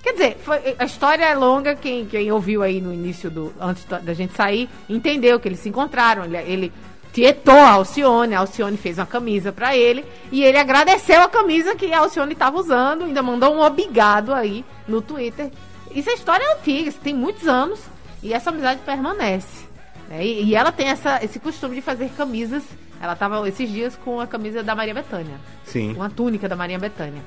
Quer 0.00 0.12
dizer, 0.12 0.36
foi- 0.44 0.76
a 0.78 0.84
história 0.84 1.24
é 1.24 1.34
longa, 1.34 1.74
quem, 1.74 2.06
quem 2.06 2.30
ouviu 2.30 2.62
aí 2.62 2.80
no 2.80 2.94
início 2.94 3.28
do. 3.28 3.52
antes 3.60 3.84
da, 3.84 4.14
gente 4.14 4.32
sair, 4.34 4.68
entendeu 4.88 5.40
que 5.40 5.48
eles 5.48 5.58
se 5.58 5.68
encontraram. 5.68 6.24
Ele, 6.24 6.36
ele 6.36 6.72
tietou 7.12 7.58
a 7.58 7.70
Alcione, 7.72 8.32
a 8.36 8.38
Alcione 8.38 8.76
fez 8.76 8.98
uma 8.98 9.06
camisa 9.06 9.50
pra 9.50 9.76
ele 9.76 10.04
e 10.30 10.44
ele 10.44 10.58
agradeceu 10.58 11.20
a 11.20 11.28
camisa 11.28 11.74
que 11.74 11.92
a 11.92 11.98
Alcione 11.98 12.32
estava 12.34 12.56
usando, 12.56 13.02
ainda 13.02 13.22
mandou 13.24 13.52
um 13.56 13.60
obrigado 13.60 14.32
aí 14.32 14.64
no 14.86 15.02
Twitter. 15.02 15.50
Isso 15.92 16.08
é 16.10 16.14
história 16.14 16.46
antiga, 16.56 16.92
tem 17.02 17.12
muitos 17.14 17.48
anos 17.48 17.80
e 18.22 18.32
essa 18.32 18.50
amizade 18.50 18.82
permanece. 18.86 19.65
Né? 20.08 20.24
E, 20.24 20.44
e 20.44 20.54
ela 20.54 20.72
tem 20.72 20.88
essa, 20.88 21.22
esse 21.24 21.38
costume 21.38 21.76
de 21.76 21.82
fazer 21.82 22.10
camisas. 22.16 22.64
Ela 23.00 23.12
estava 23.12 23.46
esses 23.48 23.70
dias 23.70 23.96
com 23.96 24.20
a 24.20 24.26
camisa 24.26 24.62
da 24.62 24.74
Maria 24.74 24.94
Bethânia 24.94 25.34
Sim. 25.64 25.92
uma 25.92 26.08
túnica 26.08 26.48
da 26.48 26.56
Maria 26.56 26.78
Bethânia. 26.78 27.22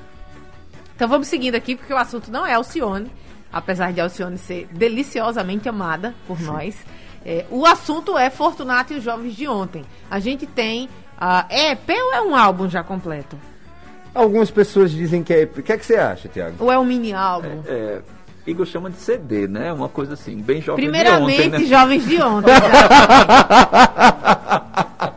Então 0.96 1.08
vamos 1.08 1.28
seguindo 1.28 1.54
aqui, 1.54 1.76
porque 1.76 1.92
o 1.92 1.96
assunto 1.96 2.30
não 2.30 2.44
é 2.44 2.54
Alcione, 2.54 3.10
apesar 3.52 3.92
de 3.92 4.00
Alcione 4.00 4.36
ser 4.36 4.68
deliciosamente 4.72 5.68
amada 5.68 6.14
por 6.26 6.40
nós. 6.40 6.76
É, 7.24 7.46
o 7.50 7.64
assunto 7.66 8.18
é 8.18 8.30
Fortunato 8.30 8.92
e 8.92 8.96
os 8.96 9.04
Jovens 9.04 9.34
de 9.34 9.46
Ontem. 9.46 9.84
A 10.10 10.18
gente 10.18 10.46
tem. 10.46 10.88
ah, 11.18 11.46
é 11.48 11.72
EP 11.72 11.88
ou 11.88 12.14
é 12.14 12.22
um 12.22 12.34
álbum 12.34 12.68
já 12.68 12.82
completo? 12.82 13.36
Algumas 14.14 14.50
pessoas 14.50 14.90
dizem 14.90 15.22
que 15.22 15.32
é. 15.32 15.44
O 15.44 15.62
que 15.62 15.72
é 15.72 15.78
que 15.78 15.86
você 15.86 15.96
acha, 15.96 16.28
Tiago? 16.28 16.56
Ou 16.58 16.72
é 16.72 16.78
um 16.78 16.84
mini 16.84 17.12
álbum? 17.12 17.62
É, 17.66 18.00
Igor 18.50 18.66
chama 18.66 18.90
de 18.90 18.96
CD, 18.98 19.46
né? 19.46 19.72
Uma 19.72 19.88
coisa 19.88 20.14
assim, 20.14 20.36
bem 20.36 20.60
jovem 20.60 20.84
Primeiramente, 20.84 21.36
de 21.36 21.44
ontem, 21.46 21.58
né? 21.60 21.66
Jovens 21.68 22.06
de 22.08 22.22
Ontem. 22.22 22.52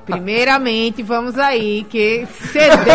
Primeiramente, 0.06 1.02
vamos 1.04 1.38
aí, 1.38 1.86
que 1.89 2.28
CD. 2.52 2.91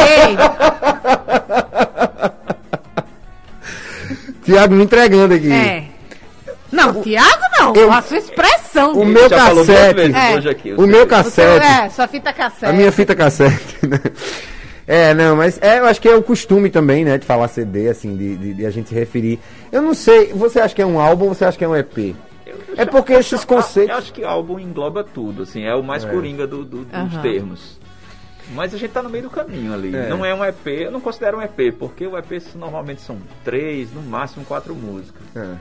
Tiago 4.45 4.75
me 4.75 4.85
entregando 4.85 5.35
aqui. 5.35 5.53
É. 5.53 5.85
Não, 6.71 7.03
Tiago 7.03 7.43
não, 7.59 7.75
eu- 7.75 7.91
a 7.93 8.03
sua 8.03 8.19
expressão. 8.19 8.93
O 8.93 9.05
meu 9.05 9.29
já 9.29 9.39
falou 9.47 9.65
duas 9.65 9.79
cassete. 9.79 9.95
vezes 9.95 10.15
É. 10.17 10.35
hoje 10.37 10.49
aqui. 10.51 10.73
O 10.75 10.83
meu 10.83 10.89
O 10.89 10.95
seu- 10.99 11.07
cassete. 11.07 11.67
é, 11.67 11.89
sua 11.91 12.07
fita 12.07 12.33
cassete. 12.33 12.67
A 12.67 12.73
minha 12.73 12.93
fita 12.93 13.15
cassete, 13.17 13.87
né? 13.87 13.99
É, 14.89 15.13
não, 15.13 15.37
mas 15.37 15.61
é, 15.61 15.79
eu 15.81 15.85
acho 15.85 16.01
que 16.01 16.09
é 16.09 16.17
o 16.17 16.23
costume 16.23 16.71
também, 16.71 17.05
né, 17.05 17.19
de 17.19 17.27
falar 17.27 17.47
CD, 17.49 17.89
assim, 17.91 18.17
de, 18.17 18.37
de, 18.39 18.55
de 18.55 18.65
a 18.67 18.71
gente 18.71 18.89
se 18.89 18.95
referir. 18.95 19.39
Eu 19.71 19.83
não 19.83 19.93
sei, 19.93 20.33
você 20.33 20.59
acha 20.61 20.75
que 20.75 20.81
é 20.81 20.87
um 20.87 20.99
álbum 20.99 21.27
ou 21.27 21.35
você 21.35 21.45
acha 21.45 21.59
que 21.59 21.65
é 21.65 21.69
um 21.69 21.77
EP? 21.77 22.17
É 22.77 22.87
porque 22.87 23.13
esses 23.13 23.43
chamo- 23.43 23.47
conceitos- 23.47 23.91
Eu 23.93 23.97
acho 23.99 24.13
que 24.15 24.23
o 24.23 24.27
álbum 24.27 24.59
engloba 24.59 25.05
tudo, 25.05 25.43
assim, 25.43 25.65
é 25.65 25.75
o 25.75 25.83
mais 25.83 26.05
É. 26.05 26.09
coringa 26.09 26.47
do, 26.47 26.65
do- 26.65 26.85
dos 26.87 26.95
Aham. 26.95 27.21
termos. 27.23 27.79
Mas 28.55 28.73
a 28.73 28.79
gente 28.79 28.91
tá 28.91 29.03
no 29.03 29.11
meio 29.11 29.25
do 29.25 29.31
caminho 29.31 29.75
ali. 29.75 29.95
É. 29.95 30.09
Não 30.09 30.25
é 30.25 30.35
um 30.35 30.43
EP, 30.43 30.67
eu 30.85 30.91
não 30.91 31.01
considero 31.03 31.37
um 31.37 31.43
EP, 31.43 31.71
porque 31.79 32.07
o 32.07 32.17
EP 32.17 32.41
normalmente 32.55 33.03
são 33.03 33.19
três, 33.45 33.93
no 33.93 34.01
máximo 34.01 34.43
quatro 34.47 34.75
músicas. 34.75 35.21
É. 35.37 35.55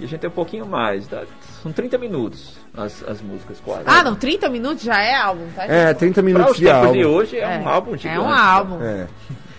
E 0.00 0.04
a 0.04 0.08
gente 0.08 0.20
tem 0.20 0.28
um 0.30 0.32
pouquinho 0.32 0.66
mais, 0.66 1.06
dá- 1.06 1.22
são 1.62 1.70
30 1.72 1.96
minutos 1.98 2.56
as, 2.76 3.04
as 3.06 3.20
músicas 3.20 3.60
quase. 3.64 3.82
Ah, 3.86 4.02
não, 4.02 4.14
30 4.16 4.48
minutos 4.48 4.82
já 4.82 5.00
é 5.00 5.14
álbum, 5.14 5.46
tá? 5.54 5.64
É, 5.64 5.88
gente? 5.88 5.98
30 5.98 6.14
Pra 6.14 6.22
minutos 6.22 6.50
os 6.52 6.56
de 6.58 6.70
álbum. 6.70 6.92
de 6.92 7.04
hoje 7.04 7.36
é, 7.36 7.42
É, 7.56 7.58
um 7.58 7.68
álbum 7.68 7.96
gigante. 7.96 8.16
É 8.16 8.20
um 8.20 8.28
álbum. 8.32 8.82
É. 8.82 9.06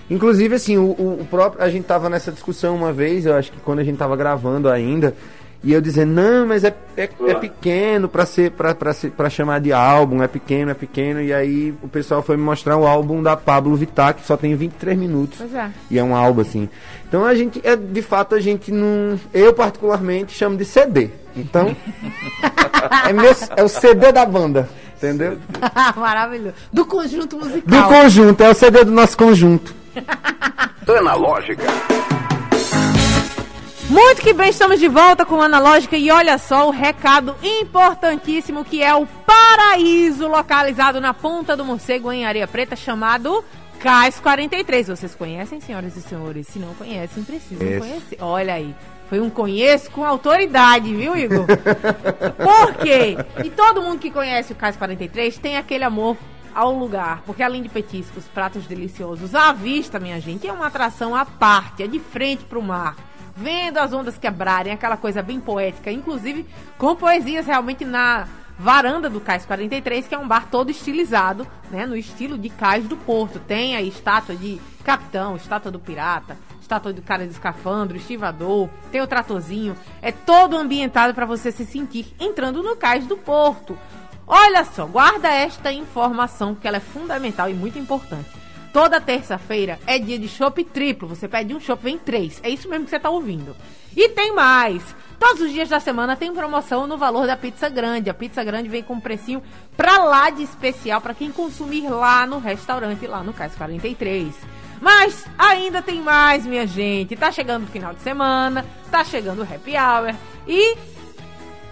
Inclusive, 0.09 0.55
assim, 0.55 0.77
o, 0.77 0.91
o- 0.91 1.21
o 1.21 1.25
próprio. 1.29 1.63
A 1.63 1.69
gente 1.69 1.85
tava 1.85 2.09
nessa 2.09 2.31
discussão 2.31 2.75
uma 2.75 2.91
vez, 2.91 3.25
eu 3.25 3.35
acho 3.35 3.51
que 3.51 3.59
quando 3.61 3.79
a 3.79 3.83
gente 3.83 3.97
tava 3.97 4.15
gravando 4.17 4.69
ainda, 4.69 5.15
e 5.63 5.71
eu 5.71 5.79
dizendo, 5.79 6.11
não, 6.11 6.45
mas 6.45 6.65
é, 6.65 6.75
é, 6.97 7.09
é 7.27 7.35
pequeno 7.35 8.09
pra 8.09 8.25
ser, 8.25 8.51
pra 8.51 9.29
chamar 9.29 9.61
de 9.61 9.71
álbum, 9.71 10.21
é 10.21 10.27
pequeno, 10.27 10.71
é 10.71 10.73
pequeno, 10.73 11.21
e 11.21 11.33
aí 11.33 11.73
o 11.81 11.87
pessoal 11.87 12.21
foi 12.21 12.35
me 12.35 12.43
mostrar 12.43 12.75
o 12.75 12.85
álbum 12.85 13.23
da 13.23 13.37
Pablo 13.37 13.73
Vittar, 13.75 14.13
que 14.13 14.25
só 14.25 14.35
tem 14.35 14.53
23 14.55 14.97
minutos. 14.97 15.37
Pois 15.37 15.53
é. 15.53 15.71
E 15.89 15.97
é 15.97 16.03
um 16.03 16.13
álbum 16.13 16.41
assim. 16.41 16.67
Então 17.07 17.23
a 17.23 17.33
gente, 17.33 17.61
é, 17.63 17.77
de 17.77 18.01
fato, 18.01 18.35
a 18.35 18.41
gente 18.41 18.71
não. 18.71 19.17
Eu, 19.33 19.53
particularmente, 19.53 20.33
chamo 20.33 20.57
de 20.57 20.65
CD. 20.65 21.11
Então. 21.33 21.73
é, 23.07 23.13
meu, 23.13 23.33
é 23.55 23.63
o 23.63 23.69
CD 23.69 24.11
da 24.11 24.25
banda. 24.25 24.67
Entendeu? 24.97 25.37
Maravilhoso. 25.95 26.55
Do 26.71 26.85
conjunto 26.85 27.37
Do 27.37 27.45
musical. 27.45 27.89
conjunto, 27.89 28.43
é 28.43 28.49
o 28.49 28.53
CD 28.53 28.83
do 28.83 28.91
nosso 28.91 29.17
conjunto. 29.17 29.73
Analógica. 30.87 31.63
Muito 33.89 34.21
que 34.21 34.33
bem, 34.33 34.49
estamos 34.49 34.79
de 34.79 34.87
volta 34.87 35.25
com 35.25 35.35
o 35.35 35.41
Analógica 35.41 35.97
e 35.97 36.09
olha 36.09 36.37
só 36.37 36.67
o 36.67 36.71
recado 36.71 37.35
importantíssimo 37.43 38.63
que 38.63 38.81
é 38.81 38.95
o 38.95 39.05
paraíso 39.05 40.27
localizado 40.27 40.99
na 41.01 41.13
Ponta 41.13 41.55
do 41.55 41.65
Morcego 41.65 42.11
em 42.11 42.25
Areia 42.25 42.47
Preta 42.47 42.75
chamado 42.75 43.43
Cais 43.79 44.19
43. 44.19 44.87
Vocês 44.87 45.13
conhecem, 45.13 45.59
senhoras 45.59 45.95
e 45.97 46.01
senhores? 46.01 46.47
Se 46.47 46.59
não 46.59 46.73
conhecem, 46.75 47.23
precisam 47.23 47.67
Conheço. 47.67 47.87
conhecer. 47.87 48.17
Olha 48.21 48.53
aí. 48.53 48.73
Foi 49.09 49.19
um 49.19 49.29
conheço 49.29 49.91
com 49.91 50.03
autoridade, 50.05 50.95
viu, 50.95 51.15
Igor? 51.15 51.45
Por 52.41 52.75
quê? 52.77 53.17
E 53.43 53.49
todo 53.49 53.81
mundo 53.81 53.99
que 53.99 54.09
conhece 54.09 54.53
o 54.53 54.55
Cais 54.55 54.77
43 54.77 55.37
tem 55.37 55.57
aquele 55.57 55.83
amor 55.83 56.17
ao 56.55 56.73
lugar, 56.73 57.21
porque 57.25 57.43
além 57.43 57.61
de 57.61 57.69
petiscos, 57.69 58.23
pratos 58.25 58.65
deliciosos, 58.65 59.35
à 59.35 59.51
vista, 59.51 59.99
minha 59.99 60.19
gente, 60.19 60.47
é 60.47 60.53
uma 60.53 60.67
atração 60.67 61.15
à 61.15 61.25
parte, 61.25 61.83
é 61.83 61.87
de 61.87 61.99
frente 61.99 62.43
pro 62.45 62.61
mar. 62.61 62.95
Vendo 63.35 63.79
as 63.79 63.91
ondas 63.93 64.17
quebrarem, 64.17 64.73
aquela 64.73 64.97
coisa 64.97 65.21
bem 65.21 65.39
poética, 65.39 65.91
inclusive 65.91 66.45
com 66.77 66.95
poesias 66.95 67.47
realmente 67.47 67.83
na 67.83 68.27
varanda 68.57 69.09
do 69.09 69.19
Cais 69.19 69.45
43, 69.45 70.07
que 70.07 70.13
é 70.13 70.17
um 70.17 70.27
bar 70.27 70.47
todo 70.49 70.69
estilizado, 70.69 71.47
né, 71.71 71.85
no 71.85 71.95
estilo 71.95 72.37
de 72.37 72.49
Cais 72.49 72.87
do 72.87 72.95
Porto. 72.95 73.39
Tem 73.39 73.75
aí 73.75 73.87
estátua 73.87 74.35
de 74.35 74.61
capitão, 74.83 75.35
estátua 75.35 75.71
do 75.71 75.79
pirata, 75.79 76.37
estátua 76.61 76.93
do 76.93 77.01
cara 77.01 77.25
de 77.25 77.33
escafandro, 77.33 77.97
estivador, 77.97 78.69
tem 78.91 79.01
o 79.01 79.07
tratorzinho. 79.07 79.75
É 80.01 80.11
todo 80.11 80.55
ambientado 80.55 81.13
para 81.13 81.25
você 81.25 81.51
se 81.51 81.65
sentir 81.65 82.13
entrando 82.19 82.61
no 82.61 82.75
Cais 82.75 83.05
do 83.07 83.17
Porto. 83.17 83.77
Olha 84.25 84.63
só, 84.63 84.85
guarda 84.85 85.27
esta 85.27 85.71
informação, 85.71 86.53
porque 86.53 86.67
ela 86.67 86.77
é 86.77 86.81
fundamental 86.81 87.49
e 87.49 87.53
muito 87.53 87.77
importante. 87.77 88.42
Toda 88.73 88.99
terça-feira 88.99 89.79
é 89.85 89.99
dia 89.99 90.17
de 90.17 90.27
chopp 90.27 90.63
triplo. 90.65 91.07
Você 91.07 91.27
pede 91.27 91.53
um 91.53 91.59
chopp, 91.59 91.83
vem 91.83 91.95
três. 91.95 92.41
É 92.43 92.49
isso 92.49 92.67
mesmo 92.67 92.85
que 92.85 92.89
você 92.89 92.95
está 92.95 93.11
ouvindo. 93.11 93.55
E 93.95 94.09
tem 94.09 94.33
mais. 94.33 94.83
Todos 95.19 95.43
os 95.43 95.51
dias 95.51 95.69
da 95.69 95.79
semana 95.79 96.15
tem 96.15 96.33
promoção 96.33 96.87
no 96.87 96.97
valor 96.97 97.27
da 97.27 97.37
pizza 97.37 97.69
grande. 97.69 98.09
A 98.09 98.15
pizza 98.15 98.43
grande 98.43 98.67
vem 98.67 98.81
com 98.81 98.95
um 98.95 98.99
precinho 98.99 99.43
pra 99.77 100.03
lá 100.03 100.31
de 100.31 100.41
especial 100.41 100.99
para 100.99 101.13
quem 101.13 101.31
consumir 101.31 101.87
lá 101.87 102.25
no 102.25 102.39
restaurante, 102.39 103.05
lá 103.05 103.21
no 103.21 103.31
Cais 103.31 103.53
43. 103.53 104.33
Mas 104.81 105.23
ainda 105.37 105.79
tem 105.79 106.01
mais, 106.01 106.43
minha 106.43 106.65
gente. 106.65 107.15
Tá 107.15 107.31
chegando 107.31 107.65
o 107.65 107.71
final 107.71 107.93
de 107.93 108.01
semana, 108.01 108.65
tá 108.89 109.03
chegando 109.03 109.43
o 109.43 109.43
happy 109.43 109.77
hour 109.77 110.15
e 110.47 110.75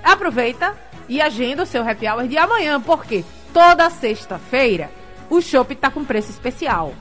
aproveita 0.04 0.78
e 1.10 1.20
agenda 1.20 1.64
o 1.64 1.66
seu 1.66 1.82
happy 1.82 2.08
hour 2.08 2.28
de 2.28 2.38
amanhã, 2.38 2.80
porque 2.80 3.26
toda 3.52 3.90
sexta-feira 3.90 5.01
o 5.32 5.42
chopp 5.42 5.74
tá 5.76 5.90
com 5.90 6.04
preço 6.04 6.30
especial. 6.30 6.94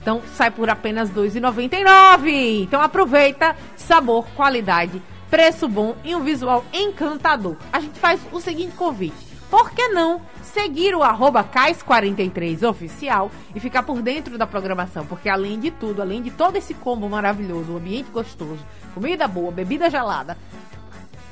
Então 0.00 0.22
sai 0.36 0.52
por 0.52 0.70
apenas 0.70 1.10
R$ 1.10 1.22
2,99. 1.22 2.62
Então 2.62 2.80
aproveita, 2.80 3.56
sabor, 3.76 4.24
qualidade, 4.36 5.02
preço 5.28 5.68
bom 5.68 5.96
e 6.04 6.14
um 6.14 6.20
visual 6.20 6.64
encantador. 6.72 7.56
A 7.72 7.80
gente 7.80 7.98
faz 7.98 8.20
o 8.30 8.40
seguinte 8.40 8.76
convite. 8.76 9.32
Por 9.50 9.70
que 9.72 9.88
não 9.88 10.22
seguir 10.42 10.94
o 10.94 11.02
arroba 11.02 11.44
CAIS43 11.44 12.66
oficial 12.66 13.30
e 13.54 13.60
ficar 13.60 13.82
por 13.82 14.00
dentro 14.00 14.38
da 14.38 14.46
programação? 14.46 15.04
Porque 15.04 15.28
além 15.28 15.58
de 15.58 15.70
tudo, 15.72 16.00
além 16.00 16.22
de 16.22 16.30
todo 16.30 16.56
esse 16.56 16.74
combo 16.74 17.08
maravilhoso, 17.08 17.72
um 17.72 17.76
ambiente 17.76 18.10
gostoso, 18.10 18.64
comida 18.94 19.26
boa, 19.26 19.50
bebida 19.50 19.90
gelada 19.90 20.38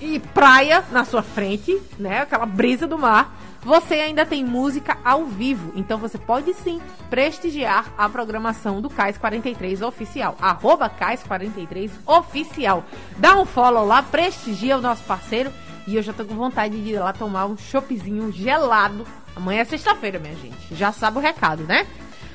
e 0.01 0.19
praia 0.19 0.85
na 0.91 1.05
sua 1.05 1.23
frente, 1.23 1.81
né? 1.99 2.21
Aquela 2.21 2.47
brisa 2.47 2.87
do 2.87 2.99
mar 2.99 3.35
você 3.63 3.95
ainda 3.95 4.25
tem 4.25 4.45
música 4.45 4.97
ao 5.05 5.25
vivo. 5.25 5.73
Então 5.75 5.99
você 5.99 6.17
pode 6.17 6.53
sim 6.55 6.81
prestigiar 7.09 7.93
a 7.97 8.09
programação 8.09 8.81
do 8.81 8.89
Cais 8.89 9.19
43 9.19 9.83
Oficial. 9.83 10.37
Arroba 10.41 10.89
Cais 10.89 11.23
43 11.23 11.91
Oficial. 12.07 12.85
Dá 13.19 13.37
um 13.39 13.45
follow 13.45 13.87
lá, 13.87 14.03
prestigia 14.03 14.79
o 14.79 14.81
nosso 14.81 15.03
parceiro. 15.05 15.53
E 15.87 15.97
eu 15.97 16.03
já 16.03 16.13
tô 16.13 16.25
com 16.25 16.35
vontade 16.35 16.81
de 16.81 16.91
ir 16.91 16.99
lá 16.99 17.13
tomar 17.13 17.47
um 17.47 17.57
choppzinho 17.57 18.31
gelado. 18.33 19.07
Amanhã 19.35 19.61
é 19.61 19.65
sexta-feira, 19.65 20.19
minha 20.19 20.35
gente. 20.35 20.75
Já 20.75 20.93
sabe 20.93 21.19
o 21.19 21.21
recado, 21.21 21.65
né? 21.65 21.87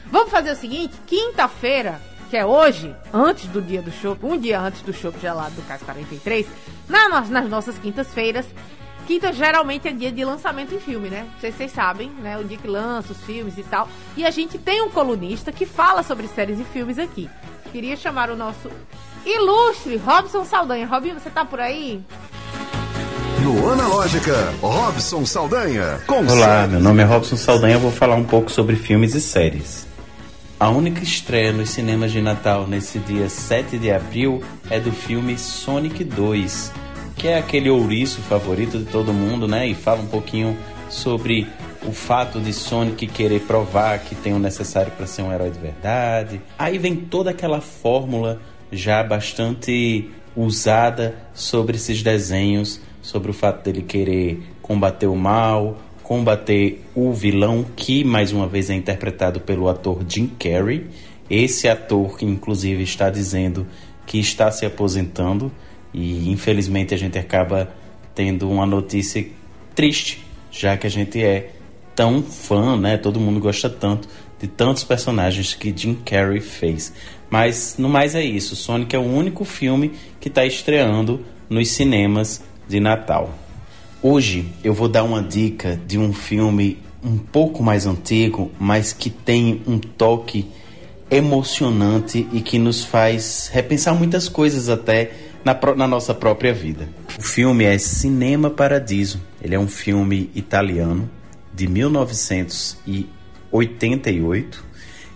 Vamos 0.07 0.31
fazer 0.31 0.51
o 0.51 0.55
seguinte: 0.55 0.95
quinta-feira, 1.05 2.01
que 2.29 2.37
é 2.37 2.45
hoje, 2.45 2.95
antes 3.13 3.47
do 3.47 3.61
dia 3.61 3.81
do 3.81 3.91
show, 3.91 4.17
um 4.21 4.37
dia 4.37 4.59
antes 4.59 4.81
do 4.81 4.93
show 4.93 5.13
gelado 5.21 5.55
do 5.55 5.61
Cais 5.63 5.81
43, 5.83 6.47
na, 6.87 7.21
nas 7.21 7.49
nossas 7.49 7.77
quintas-feiras, 7.79 8.45
Quinta 9.05 9.31
geralmente 9.31 9.87
é 9.87 9.91
dia 9.91 10.11
de 10.11 10.25
lançamento 10.25 10.73
em 10.73 10.79
filme, 10.79 11.09
né? 11.09 11.27
Não 11.31 11.39
sei 11.39 11.51
se 11.51 11.57
vocês 11.57 11.71
sabem, 11.71 12.09
né? 12.21 12.39
O 12.39 12.43
dia 12.43 12.57
que 12.57 12.67
lança 12.67 13.11
os 13.11 13.21
filmes 13.21 13.55
e 13.57 13.63
tal. 13.63 13.87
E 14.17 14.25
a 14.25 14.31
gente 14.31 14.57
tem 14.57 14.81
um 14.81 14.89
colunista 14.89 15.51
que 15.51 15.65
fala 15.65 16.01
sobre 16.01 16.27
séries 16.27 16.59
e 16.59 16.63
filmes 16.63 16.97
aqui. 16.97 17.29
Queria 17.71 17.95
chamar 17.95 18.31
o 18.31 18.35
nosso 18.35 18.69
ilustre 19.23 19.97
Robson 19.97 20.43
Saldanha. 20.43 20.87
Robinho, 20.87 21.19
você 21.19 21.29
tá 21.29 21.45
por 21.45 21.59
aí? 21.59 22.01
No 23.43 23.71
Analógica, 23.71 24.51
Robson 24.59 25.23
Saldanha. 25.23 25.99
Olá, 26.07 26.65
meu 26.65 26.79
nome 26.79 27.03
é 27.03 27.05
Robson 27.05 27.35
Saldanha. 27.35 27.75
Eu 27.75 27.81
vou 27.81 27.91
falar 27.91 28.15
um 28.15 28.23
pouco 28.23 28.51
sobre 28.51 28.75
filmes 28.75 29.13
e 29.13 29.21
séries. 29.21 29.85
A 30.59 30.69
única 30.69 31.03
estreia 31.03 31.51
nos 31.51 31.69
cinemas 31.69 32.11
de 32.11 32.21
Natal 32.23 32.65
nesse 32.65 32.97
dia 32.97 33.29
7 33.29 33.77
de 33.77 33.91
abril 33.91 34.41
é 34.67 34.79
do 34.79 34.91
filme 34.91 35.37
Sonic 35.37 36.03
2 36.03 36.84
que 37.15 37.27
é 37.27 37.37
aquele 37.37 37.69
ouriço 37.69 38.21
favorito 38.21 38.77
de 38.77 38.85
todo 38.85 39.13
mundo, 39.13 39.47
né? 39.47 39.67
E 39.67 39.73
fala 39.73 40.01
um 40.01 40.07
pouquinho 40.07 40.57
sobre 40.89 41.47
o 41.87 41.91
fato 41.91 42.39
de 42.39 42.51
Sonic 42.51 43.07
querer 43.07 43.41
provar 43.41 43.99
que 43.99 44.15
tem 44.15 44.33
o 44.33 44.39
necessário 44.39 44.91
para 44.91 45.05
ser 45.05 45.21
um 45.21 45.31
herói 45.31 45.51
de 45.51 45.59
verdade. 45.59 46.41
Aí 46.57 46.77
vem 46.77 46.95
toda 46.95 47.29
aquela 47.29 47.61
fórmula 47.61 48.41
já 48.71 49.03
bastante 49.03 50.09
usada 50.35 51.15
sobre 51.33 51.77
esses 51.77 52.01
desenhos, 52.01 52.81
sobre 53.01 53.31
o 53.31 53.33
fato 53.33 53.63
dele 53.63 53.81
querer 53.81 54.43
combater 54.61 55.07
o 55.07 55.15
mal, 55.15 55.77
combater 56.03 56.83
o 56.93 57.13
vilão, 57.13 57.65
que 57.75 58.03
mais 58.03 58.31
uma 58.31 58.47
vez 58.47 58.69
é 58.69 58.73
interpretado 58.73 59.39
pelo 59.39 59.69
ator 59.69 60.03
Jim 60.07 60.27
Carrey. 60.39 60.87
Esse 61.29 61.67
ator 61.67 62.17
que 62.17 62.25
inclusive 62.25 62.83
está 62.83 63.09
dizendo 63.09 63.65
que 64.05 64.19
está 64.19 64.51
se 64.51 64.65
aposentando 64.65 65.51
e 65.95 66.29
infelizmente 66.29 66.93
a 66.93 66.97
gente 66.97 67.17
acaba 67.17 67.69
tendo 68.13 68.49
uma 68.49 68.65
notícia 68.65 69.25
triste, 69.73 70.25
já 70.51 70.75
que 70.75 70.85
a 70.85 70.89
gente 70.89 71.23
é 71.23 71.51
tão 71.95 72.21
fã, 72.21 72.75
né? 72.75 72.97
Todo 72.97 73.19
mundo 73.19 73.39
gosta 73.39 73.69
tanto 73.69 74.09
de 74.37 74.47
tantos 74.47 74.83
personagens 74.83 75.53
que 75.53 75.73
Jim 75.75 75.95
Carrey 75.95 76.41
fez. 76.41 76.91
Mas 77.29 77.75
no 77.77 77.87
mais 77.87 78.13
é 78.13 78.23
isso. 78.23 78.57
Sonic 78.57 78.93
é 78.93 78.99
o 78.99 79.03
único 79.03 79.45
filme 79.45 79.93
que 80.19 80.27
está 80.27 80.45
estreando 80.45 81.25
nos 81.49 81.69
cinemas 81.69 82.43
de 82.67 82.81
Natal. 82.81 83.33
Hoje 84.03 84.45
eu 84.63 84.73
vou 84.73 84.89
dar 84.89 85.03
uma 85.03 85.23
dica 85.23 85.79
de 85.87 85.97
um 85.97 86.11
filme 86.11 86.77
um 87.01 87.17
pouco 87.17 87.63
mais 87.63 87.85
antigo, 87.85 88.51
mas 88.59 88.91
que 88.91 89.09
tem 89.09 89.61
um 89.65 89.79
toque 89.79 90.45
emocionante 91.09 92.27
e 92.33 92.41
que 92.41 92.59
nos 92.59 92.83
faz 92.83 93.49
repensar 93.53 93.95
muitas 93.95 94.27
coisas 94.27 94.67
até 94.67 95.11
na, 95.45 95.57
na 95.75 95.87
nossa 95.87 96.13
própria 96.13 96.53
vida. 96.53 96.89
O 97.19 97.21
filme 97.21 97.63
é 97.63 97.77
Cinema 97.77 98.49
Paradiso. 98.49 99.21
Ele 99.39 99.53
é 99.53 99.59
um 99.59 99.67
filme 99.67 100.31
italiano 100.33 101.07
de 101.53 101.67
1988 101.67 104.65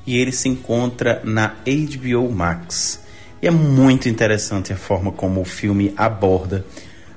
e 0.06 0.16
ele 0.16 0.32
se 0.32 0.48
encontra 0.48 1.20
na 1.24 1.56
HBO 1.66 2.32
Max. 2.32 3.02
E 3.42 3.48
é 3.48 3.52
muito 3.52 4.08
interessante 4.08 4.72
a 4.72 4.78
forma 4.78 5.12
como 5.12 5.42
o 5.42 5.46
filme 5.46 5.92
aborda 5.98 6.64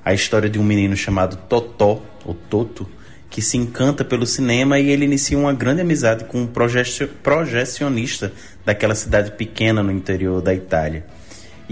a 0.04 0.12
história 0.14 0.48
de 0.48 0.58
um 0.58 0.64
menino 0.64 0.96
chamado 0.96 1.36
Totó, 1.48 2.00
ou 2.24 2.34
Toto, 2.34 2.88
que 3.28 3.42
se 3.42 3.56
encanta 3.56 4.04
pelo 4.04 4.26
cinema 4.26 4.78
e 4.78 4.90
ele 4.90 5.04
inicia 5.04 5.36
uma 5.38 5.52
grande 5.52 5.80
amizade 5.80 6.24
com 6.24 6.42
um 6.42 6.46
projecionista 6.46 8.32
daquela 8.64 8.94
cidade 8.94 9.32
pequena 9.32 9.82
no 9.82 9.90
interior 9.90 10.40
da 10.40 10.54
Itália. 10.54 11.04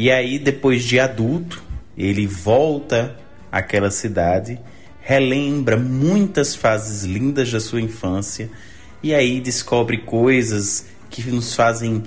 E 0.02 0.10
aí, 0.10 0.38
depois 0.38 0.82
de 0.82 0.98
adulto, 0.98 1.62
ele 1.94 2.26
volta 2.26 3.14
àquela 3.52 3.90
cidade, 3.90 4.58
relembra 5.02 5.76
muitas 5.76 6.54
fases 6.54 7.02
lindas 7.02 7.52
da 7.52 7.60
sua 7.60 7.82
infância 7.82 8.48
e 9.02 9.14
aí 9.14 9.42
descobre 9.42 9.98
coisas 9.98 10.86
que 11.10 11.30
nos 11.30 11.54
fazem 11.54 12.02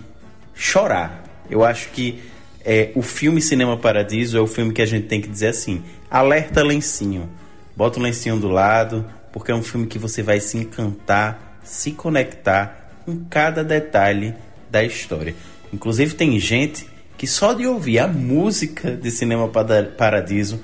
chorar. 0.56 1.24
Eu 1.48 1.64
acho 1.64 1.90
que 1.90 2.20
é, 2.66 2.90
o 2.96 3.04
filme 3.04 3.40
Cinema 3.40 3.78
Paradiso 3.78 4.40
é 4.40 4.42
o 4.42 4.48
filme 4.48 4.74
que 4.74 4.82
a 4.82 4.88
gente 4.88 5.06
tem 5.06 5.22
que 5.22 5.30
dizer 5.30 5.50
assim: 5.50 5.84
alerta 6.10 6.64
lencinho, 6.64 7.30
bota 7.78 8.00
o 8.00 8.02
lencinho 8.02 8.40
do 8.40 8.48
lado, 8.48 9.06
porque 9.32 9.52
é 9.52 9.56
um 9.56 9.62
filme 9.62 9.86
que 9.86 10.00
você 10.00 10.24
vai 10.24 10.40
se 10.40 10.58
encantar, 10.58 11.60
se 11.64 11.92
conectar 11.92 12.90
com 13.06 13.24
cada 13.26 13.64
detalhe 13.64 14.34
da 14.68 14.84
história. 14.84 15.36
Inclusive, 15.72 16.16
tem 16.16 16.40
gente 16.40 16.92
que 17.18 17.28
só 17.28 17.54
de 17.54 17.66
ouvir 17.66 18.00
a 18.00 18.08
música 18.08 18.92
de 18.92 19.10
Cinema 19.12 19.50
Paradiso 19.98 20.60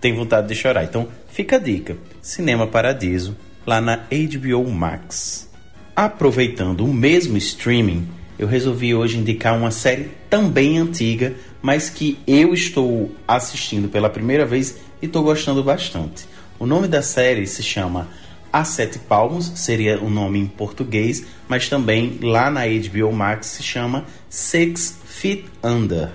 tem 0.00 0.14
vontade 0.14 0.48
de 0.48 0.54
chorar. 0.54 0.84
Então, 0.84 1.08
fica 1.28 1.56
a 1.56 1.58
dica: 1.58 1.96
Cinema 2.20 2.66
Paradiso, 2.66 3.36
lá 3.66 3.80
na 3.80 3.96
HBO 3.96 4.70
Max. 4.70 5.48
Aproveitando 5.96 6.84
o 6.84 6.92
mesmo 6.92 7.36
streaming, 7.36 8.06
eu 8.38 8.46
resolvi 8.46 8.94
hoje 8.94 9.16
indicar 9.16 9.56
uma 9.56 9.70
série 9.70 10.10
também 10.28 10.78
antiga, 10.78 11.34
mas 11.62 11.88
que 11.88 12.18
eu 12.26 12.52
estou 12.52 13.14
assistindo 13.26 13.88
pela 13.88 14.10
primeira 14.10 14.44
vez 14.44 14.76
e 15.00 15.06
estou 15.06 15.22
gostando 15.22 15.62
bastante. 15.62 16.26
O 16.58 16.66
nome 16.66 16.88
da 16.88 17.00
série 17.00 17.46
se 17.46 17.62
chama 17.62 18.08
A 18.54 18.62
Sete 18.62 19.00
Palmos, 19.00 19.50
seria 19.56 20.00
o 20.00 20.08
nome 20.08 20.38
em 20.38 20.46
português, 20.46 21.26
mas 21.48 21.68
também 21.68 22.20
lá 22.22 22.48
na 22.48 22.60
HBO 22.64 23.12
Max 23.12 23.48
se 23.48 23.64
chama 23.64 24.04
Six 24.28 24.96
Feet 25.04 25.46
Under. 25.60 26.10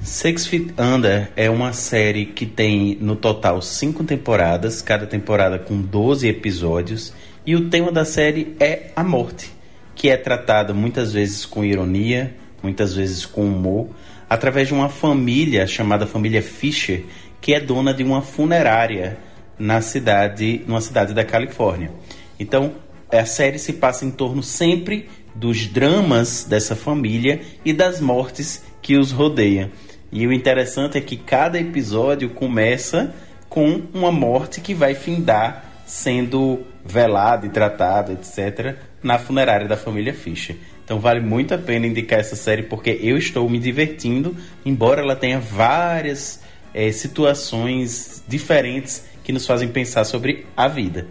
Six 0.00 0.46
Feet 0.46 0.72
Under 0.78 1.30
é 1.36 1.50
uma 1.50 1.74
série 1.74 2.24
que 2.24 2.46
tem 2.46 2.96
no 2.98 3.14
total 3.14 3.60
cinco 3.60 4.04
temporadas, 4.04 4.80
cada 4.80 5.06
temporada 5.06 5.58
com 5.58 5.78
12 5.78 6.26
episódios, 6.26 7.12
e 7.44 7.54
o 7.54 7.68
tema 7.68 7.92
da 7.92 8.06
série 8.06 8.56
é 8.58 8.90
a 8.96 9.04
morte, 9.04 9.50
que 9.94 10.08
é 10.08 10.16
tratada 10.16 10.72
muitas 10.72 11.12
vezes 11.12 11.44
com 11.44 11.62
ironia, 11.62 12.34
muitas 12.62 12.94
vezes 12.94 13.26
com 13.26 13.44
humor, 13.44 13.90
através 14.30 14.68
de 14.68 14.72
uma 14.72 14.88
família 14.88 15.66
chamada 15.66 16.06
família 16.06 16.40
Fisher, 16.40 17.04
que 17.38 17.52
é 17.52 17.60
dona 17.60 17.92
de 17.92 18.02
uma 18.02 18.22
funerária 18.22 19.18
na 19.58 19.80
cidade, 19.80 20.62
numa 20.66 20.80
cidade 20.80 21.14
da 21.14 21.24
Califórnia. 21.24 21.90
Então, 22.38 22.72
a 23.10 23.24
série 23.24 23.58
se 23.58 23.74
passa 23.74 24.04
em 24.04 24.10
torno 24.10 24.42
sempre 24.42 25.08
dos 25.34 25.66
dramas 25.66 26.44
dessa 26.44 26.74
família 26.74 27.40
e 27.64 27.72
das 27.72 28.00
mortes 28.00 28.64
que 28.82 28.96
os 28.96 29.12
rodeia. 29.12 29.70
E 30.10 30.26
o 30.26 30.32
interessante 30.32 30.96
é 30.96 31.00
que 31.00 31.16
cada 31.16 31.58
episódio 31.58 32.30
começa 32.30 33.14
com 33.48 33.82
uma 33.92 34.10
morte 34.10 34.60
que 34.60 34.74
vai 34.74 34.94
findar 34.94 35.64
sendo 35.86 36.64
velada 36.84 37.46
e 37.46 37.50
tratada, 37.50 38.12
etc., 38.12 38.76
na 39.02 39.18
funerária 39.18 39.68
da 39.68 39.76
família 39.76 40.12
Fischer. 40.12 40.56
Então 40.84 40.98
vale 40.98 41.20
muito 41.20 41.54
a 41.54 41.58
pena 41.58 41.86
indicar 41.86 42.20
essa 42.20 42.36
série 42.36 42.62
porque 42.62 42.98
eu 43.02 43.16
estou 43.16 43.48
me 43.48 43.58
divertindo, 43.58 44.36
embora 44.64 45.02
ela 45.02 45.16
tenha 45.16 45.38
várias 45.38 46.40
é, 46.72 46.90
situações 46.92 48.22
diferentes 48.26 49.04
que 49.26 49.32
nos 49.32 49.44
fazem 49.44 49.68
pensar 49.68 50.04
sobre 50.04 50.46
a 50.56 50.68
vida, 50.68 51.08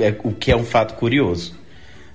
é, 0.00 0.12
o 0.24 0.32
que 0.32 0.50
é 0.50 0.56
um 0.56 0.64
fato 0.64 0.94
curioso. 0.94 1.56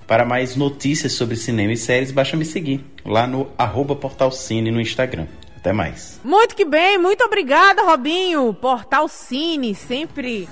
Para 0.06 0.22
mais 0.22 0.54
notícias 0.54 1.12
sobre 1.12 1.34
cinema 1.34 1.72
e 1.72 1.78
séries, 1.78 2.12
basta 2.12 2.36
me 2.36 2.44
seguir 2.44 2.84
lá 3.06 3.26
no 3.26 3.48
arroba 3.56 3.96
Portal 3.96 4.30
Cine 4.30 4.70
no 4.70 4.82
Instagram. 4.82 5.26
Até 5.56 5.72
mais. 5.72 6.20
Muito 6.22 6.54
que 6.54 6.66
bem, 6.66 6.98
muito 6.98 7.24
obrigada, 7.24 7.84
Robinho. 7.84 8.52
Portal 8.52 9.08
Cine, 9.08 9.74
sempre 9.74 10.46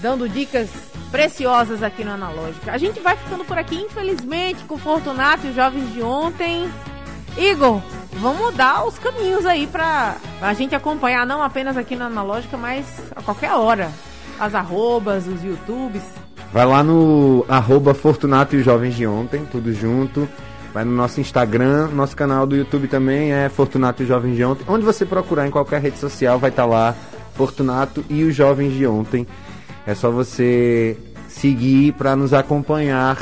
dando 0.00 0.28
dicas 0.28 0.70
preciosas 1.10 1.82
aqui 1.82 2.04
no 2.04 2.12
Analógica. 2.12 2.70
A 2.70 2.78
gente 2.78 3.00
vai 3.00 3.16
ficando 3.16 3.44
por 3.44 3.58
aqui, 3.58 3.74
infelizmente, 3.74 4.62
com 4.68 4.76
o 4.76 4.78
Fortunato 4.78 5.48
e 5.48 5.50
os 5.50 5.56
jovens 5.56 5.92
de 5.92 6.00
ontem. 6.00 6.70
Igor, 7.36 7.82
vamos 8.12 8.54
dar 8.54 8.86
os 8.86 8.96
caminhos 9.00 9.44
aí 9.46 9.66
pra, 9.66 10.14
pra 10.38 10.54
gente 10.54 10.76
acompanhar, 10.76 11.26
não 11.26 11.42
apenas 11.42 11.76
aqui 11.76 11.96
no 11.96 12.04
Analógica, 12.04 12.56
mas 12.56 12.86
a 13.16 13.20
qualquer 13.20 13.50
hora. 13.54 13.90
As 14.42 14.56
arrobas, 14.56 15.28
os 15.28 15.44
YouTubes. 15.44 16.02
Vai 16.52 16.66
lá 16.66 16.82
no 16.82 17.46
arroba 17.48 17.94
Fortunato 17.94 18.56
e 18.56 18.58
os 18.58 18.64
Jovens 18.64 18.96
de 18.96 19.06
Ontem, 19.06 19.46
tudo 19.48 19.72
junto. 19.72 20.28
Vai 20.74 20.84
no 20.84 20.90
nosso 20.90 21.20
Instagram, 21.20 21.86
nosso 21.92 22.16
canal 22.16 22.44
do 22.44 22.56
YouTube 22.56 22.88
também 22.88 23.32
é 23.32 23.48
Fortunato 23.48 24.02
e 24.02 24.04
os 24.04 24.08
Jovens 24.08 24.34
de 24.34 24.42
Ontem. 24.42 24.64
Onde 24.66 24.84
você 24.84 25.06
procurar 25.06 25.46
em 25.46 25.50
qualquer 25.52 25.80
rede 25.80 25.96
social 25.96 26.40
vai 26.40 26.50
estar 26.50 26.66
lá 26.66 26.92
Fortunato 27.36 28.04
e 28.10 28.24
os 28.24 28.34
Jovens 28.34 28.72
de 28.72 28.84
Ontem. 28.84 29.28
É 29.86 29.94
só 29.94 30.10
você 30.10 30.98
seguir 31.28 31.92
para 31.92 32.16
nos 32.16 32.34
acompanhar, 32.34 33.16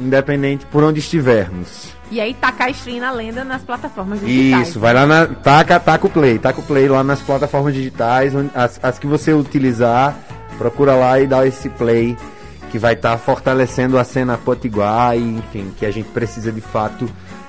independente 0.00 0.66
por 0.66 0.82
onde 0.82 0.98
estivermos. 0.98 1.94
E 2.10 2.20
aí 2.20 2.34
tacar 2.34 2.70
stream 2.70 2.98
na 2.98 3.12
lenda 3.12 3.44
nas 3.44 3.62
plataformas 3.62 4.18
digitais. 4.18 4.70
Isso, 4.70 4.80
vai 4.80 4.92
lá 4.92 5.06
na. 5.06 5.26
Taca, 5.28 5.78
taca 5.78 6.08
o 6.08 6.10
play, 6.10 6.40
taca 6.40 6.58
o 6.58 6.62
play 6.64 6.88
lá 6.88 7.04
nas 7.04 7.20
plataformas 7.20 7.72
digitais, 7.72 8.32
as, 8.52 8.80
as 8.82 8.98
que 8.98 9.06
você 9.06 9.32
utilizar, 9.32 10.16
procura 10.56 10.94
lá 10.94 11.20
e 11.20 11.26
dá 11.26 11.46
esse 11.46 11.68
play 11.68 12.16
que 12.70 12.78
vai 12.78 12.94
estar 12.94 13.12
tá 13.12 13.18
fortalecendo 13.18 13.98
a 13.98 14.04
cena 14.04 14.36
potiguar 14.36 15.16
e 15.16 15.22
enfim, 15.22 15.72
que 15.78 15.86
a 15.86 15.90
gente 15.90 16.08
precisa 16.08 16.50
de 16.50 16.60
fato 16.60 17.08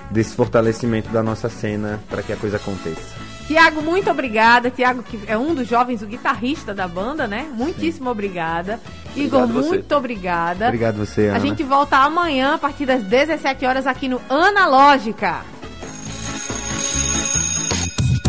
desse 0.10 0.36
fortalecimento 0.36 1.10
da 1.10 1.22
nossa 1.22 1.50
cena 1.50 2.00
para 2.10 2.22
que 2.22 2.32
a 2.32 2.38
coisa 2.38 2.58
aconteça. 2.58 3.16
Tiago, 3.48 3.82
muito 3.82 4.10
obrigada. 4.12 4.70
Tiago, 4.70 5.02
que 5.02 5.20
é 5.26 5.38
um 5.38 5.56
dos 5.56 5.68
jovens, 5.68 6.02
o 6.02 6.06
guitarrista 6.06 6.74
da 6.74 6.86
banda, 6.88 7.28
né? 7.28 7.48
Muitíssimo 7.54 8.06
Sim. 8.06 8.12
obrigada. 8.12 8.80
Igor, 9.16 9.44
Obrigado 9.44 9.66
muito 9.66 9.96
obrigada. 9.96 10.66
Obrigado 10.66 10.98
você, 10.98 11.28
Ana. 11.28 11.38
A 11.38 11.40
gente 11.40 11.64
volta 11.64 11.98
amanhã 11.98 12.56
a 12.56 12.58
partir 12.58 12.86
das 12.86 13.04
17 13.04 13.66
horas 13.66 13.88
aqui 13.88 14.10
no 14.10 14.22
Analógica. 14.30 15.57